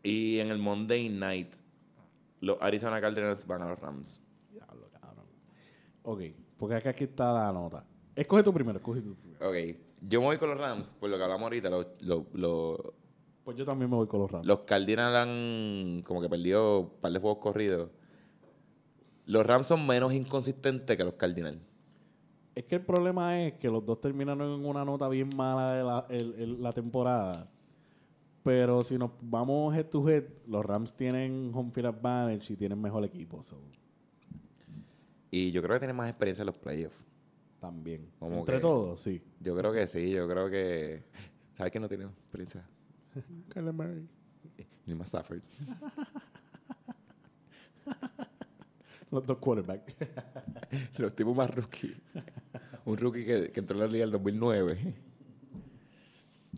[0.02, 1.54] Y en el Monday Night,
[2.40, 4.22] los Arizona Cardinals van a los Rams.
[4.50, 5.26] Diablo, cabrón.
[6.02, 6.20] Ok,
[6.56, 7.84] porque acá aquí está la nota.
[8.16, 9.48] Escoge tú primero, escoge tú primero.
[9.48, 9.56] Ok,
[10.02, 11.70] yo me voy con los Rams, por lo que hablamos ahorita.
[11.70, 12.78] Los, los, los,
[13.44, 14.46] Pues yo también me voy con los Rams.
[14.46, 17.90] los Cardinals han como que perdido un par de juegos corridos.
[19.26, 21.58] Los Rams son menos inconsistentes que los Cardinals.
[22.54, 25.84] Es que el problema es que los dos terminaron en una nota bien mala de
[25.84, 27.48] la, el- el- la temporada.
[28.42, 32.80] Pero si nos vamos head to head, los Rams tienen home field advantage y tienen
[32.80, 33.42] mejor equipo.
[33.42, 33.56] so,
[35.30, 36.96] Y yo creo que tienen más experiencia en los playoffs.
[37.60, 38.10] también.
[38.18, 39.22] Como Entre que- todos, sí.
[39.40, 41.04] Yo creo que sí, yo creo que...
[41.52, 42.68] ¿Sabes quién no tiene experiencia?
[43.50, 44.06] Kyler Murray.
[44.84, 45.40] Ni más Stafford.
[49.12, 49.94] Los dos quarterbacks.
[50.98, 51.94] Los tipos más rookie.
[52.84, 54.94] Un rookie que, que entró en la liga en el 2009.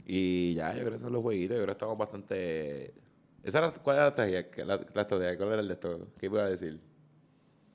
[0.07, 1.57] Y ya, yo creo que son los jueguitos.
[1.57, 2.95] Yo creo que estamos bastante
[3.43, 4.51] Esa era, ¿Cuál era la estrategia?
[4.51, 5.37] ¿Qué- La, la estrategia?
[5.37, 6.09] ¿Cuál era el de esto?
[6.19, 6.81] ¿Qué iba a decir?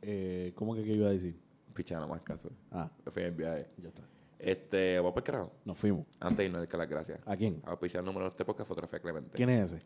[0.01, 1.39] Eh, ¿Cómo que qué iba a decir?
[1.73, 2.49] Pichana más caso.
[2.71, 3.67] Ah, Me fui en viaje.
[3.77, 4.03] ya está.
[4.37, 5.51] Este, vamos por el carajo.
[5.65, 6.05] Nos fuimos.
[6.19, 7.19] Antes de irnos, que las gracias.
[7.25, 7.61] ¿A quién?
[7.65, 9.31] A el número de este podcast, Fotografía Clemente.
[9.35, 9.85] ¿Quién es ese?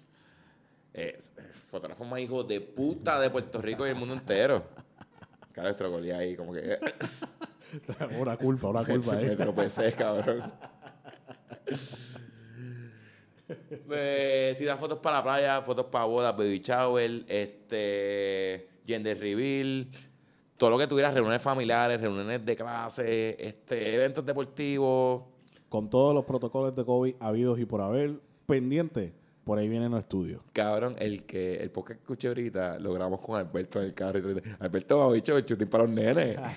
[0.93, 4.63] Es el fotógrafo más hijo de puta de Puerto Rico y el mundo entero.
[5.51, 6.77] Claro, estrogolía ahí, como que.
[8.19, 9.35] una culpa, una culpa, Me eh.
[9.35, 10.43] tropecé, cabrón.
[13.91, 19.87] Eh, si das fotos para la playa, fotos para bodas, baby shower, este, gender reveal,
[20.57, 25.23] todo lo que tuvieras, reuniones familiares, reuniones de clase, este, eventos deportivos.
[25.69, 29.13] Con todos los protocolos de COVID habidos y por haber, pendiente,
[29.43, 30.41] por ahí vienen los estudios.
[30.53, 34.19] Cabrón, el que el podcast que escuché ahorita lo grabamos con Alberto en el carro.
[34.19, 34.41] y.
[34.59, 36.37] Alberto va bicho el chutín para los nenes.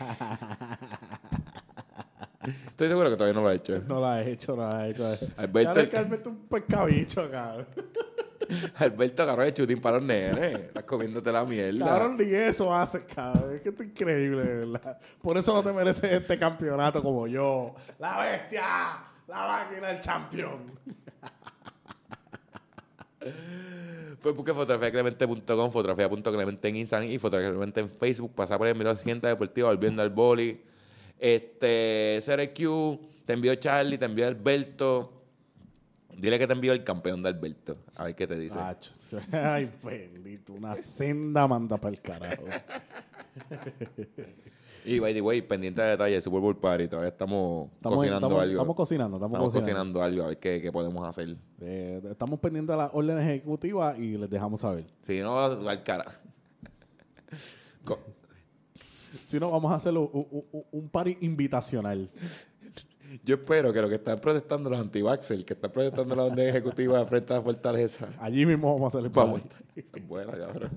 [2.69, 3.83] Estoy seguro que todavía no lo ha hecho.
[3.89, 5.05] No la he hecho, no la he hecho.
[5.37, 7.67] Alberto- Claro, que Alberto es un pescabicho, cabrón.
[8.77, 10.57] Alberto agarró el chutín para los nenes.
[10.59, 11.85] Estás comiéndote la mierda.
[11.87, 13.53] Cabrón, ni eso haces, cabrón.
[13.57, 14.99] Es que esto es increíble, ¿verdad?
[15.21, 17.75] Por eso no te mereces este campeonato como yo.
[17.99, 18.63] ¡La bestia!
[19.27, 20.79] ¡La máquina del champion!
[24.23, 28.35] Pues busque fotografiaclemente.com, fotografía.clemente en Instagram y fotografía en Facebook.
[28.35, 30.61] Pasa por el Miro Siguiente Deportivo, volviendo al boli.
[31.19, 35.13] Este, CRQ, te envió Charlie, te envió Alberto.
[36.17, 37.77] Dile que te envió el campeón de Alberto.
[37.95, 38.59] A ver qué te dice.
[39.33, 40.55] Ay, bendito.
[40.55, 42.45] Una senda manda para el carajo.
[44.87, 46.87] Y by the way, pendiente de detalles, Super Bowl Party.
[46.89, 48.53] Todavía estamos, Estamos, cocinando estamos- algo.
[48.55, 49.93] estamos cocinando, estamos, Estamos cocinando.
[49.93, 51.37] cocinando algo, a ver qué, qué podemos hacer.
[51.61, 54.87] Eh, estamos pendientes de las órdenes ejecutivas y les dejamos saber.
[55.03, 56.05] Si no, al cara.
[59.27, 62.09] Si no, vamos a hacer un, un, un- party invitacional.
[63.25, 67.05] Yo espero que lo que están protestando los anti-vaxxers, que están protestando la orden ejecutiva
[67.07, 69.41] frente a la fortaleza, Allí mismo vamos a hacer el vamos.
[69.41, 69.57] party.
[69.75, 70.71] Esa es buena, cabrón.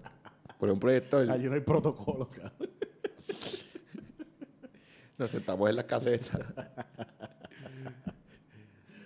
[0.57, 2.69] Por un proyector, Allí no hay protocolo, cabrón.
[5.19, 6.39] Nos sentamos en las casetas.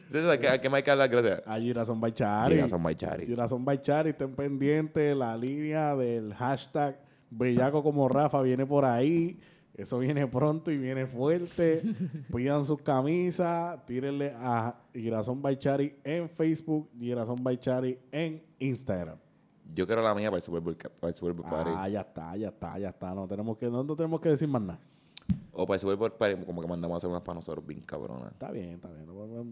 [0.06, 1.42] Entonces, ¿a qué, a qué me hay que dar las gracias?
[1.48, 2.54] A Girasón Baichari.
[2.56, 3.26] Girasón Baichari.
[3.26, 5.18] Girasón Baichari, estén pendientes.
[5.18, 7.00] La línea del hashtag
[7.32, 9.40] Bellaco como Rafa viene por ahí.
[9.74, 11.82] Eso viene pronto y viene fuerte.
[12.32, 13.84] Pidan sus camisas.
[13.88, 16.92] Tírenle a Girasón Baichari en Facebook.
[17.00, 19.18] Girasón Baichari en Instagram.
[19.74, 21.72] Yo quiero la mía para el Super Bowl, para el Super Bowl Party.
[21.74, 23.16] Ah, ya está, ya está, ya está.
[23.16, 24.80] No tenemos que, no, no tenemos que decir más nada.
[25.56, 28.32] O para Bowl Party, como que mandamos a hacer unas para nosotros bien cabronas.
[28.32, 29.06] Está bien, está bien.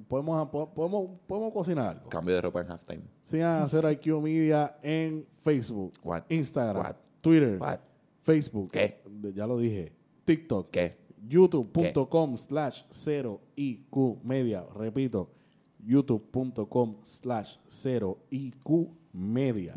[0.08, 2.10] Podemos, podemos, podemos cocinar algo.
[2.10, 3.04] Cambio de ropa en halftime.
[3.22, 6.24] Sigan a Cero IQ Media en Facebook, What?
[6.30, 6.95] Instagram, What?
[7.22, 7.80] Twitter, What?
[8.24, 8.72] Facebook.
[8.72, 8.99] ¿Qué?
[9.08, 9.93] de- Ya lo dije.
[10.26, 10.72] TikTok.
[10.72, 10.97] ¿Qué?
[11.28, 14.66] YouTube.com slash 0IQ Media.
[14.76, 15.30] Repito,
[15.84, 19.76] youtube.com slash 0IQ Media.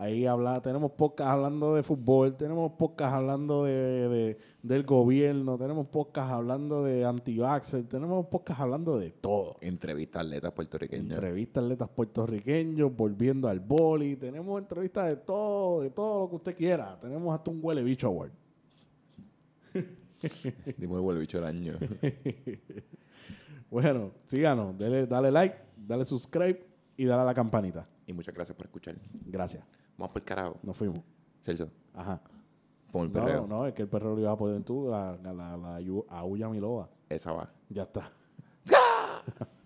[0.00, 5.88] Ahí habla, tenemos podcast hablando de fútbol, tenemos podcast hablando de, de- del gobierno, tenemos
[5.88, 7.36] podcast hablando de anti
[7.88, 9.56] tenemos podcast hablando de todo.
[9.60, 11.10] Entrevista a atletas puertorriqueños.
[11.10, 14.14] Entrevistas a atletas puertorriqueños, volviendo al boli.
[14.14, 16.96] Tenemos entrevistas de todo, de todo lo que usted quiera.
[17.00, 18.30] Tenemos hasta un huele bicho award.
[20.76, 21.74] Dimos el vuelo bicho del año.
[23.70, 26.64] Bueno, síganos, dale, dale like, dale subscribe
[26.96, 27.84] y dale a la campanita.
[28.06, 28.94] y muchas gracias por escuchar.
[29.26, 29.62] Gracias.
[29.98, 30.56] Vamos por el carajo.
[30.62, 31.00] Nos fuimos.
[31.42, 32.20] Celso, Ajá.
[32.90, 33.42] pon el perreo.
[33.42, 35.76] No, no, es que el perro lo ibas a poner tú, la, la, la, la
[36.08, 36.88] aulla.
[37.08, 37.50] Esa va.
[37.68, 38.10] Ya está.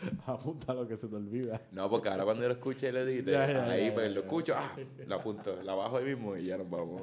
[0.26, 1.60] Apunta lo que se te olvida.
[1.72, 4.14] No, porque ahora cuando yo lo escuche le edite, Ya, ya, ahí ya, pues ya,
[4.14, 4.70] lo escucho, ah,
[5.06, 7.02] la apunto, la bajo ahí mismo y ya nos vamos.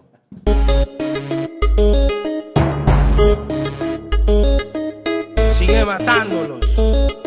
[5.54, 7.25] sigue matándolos.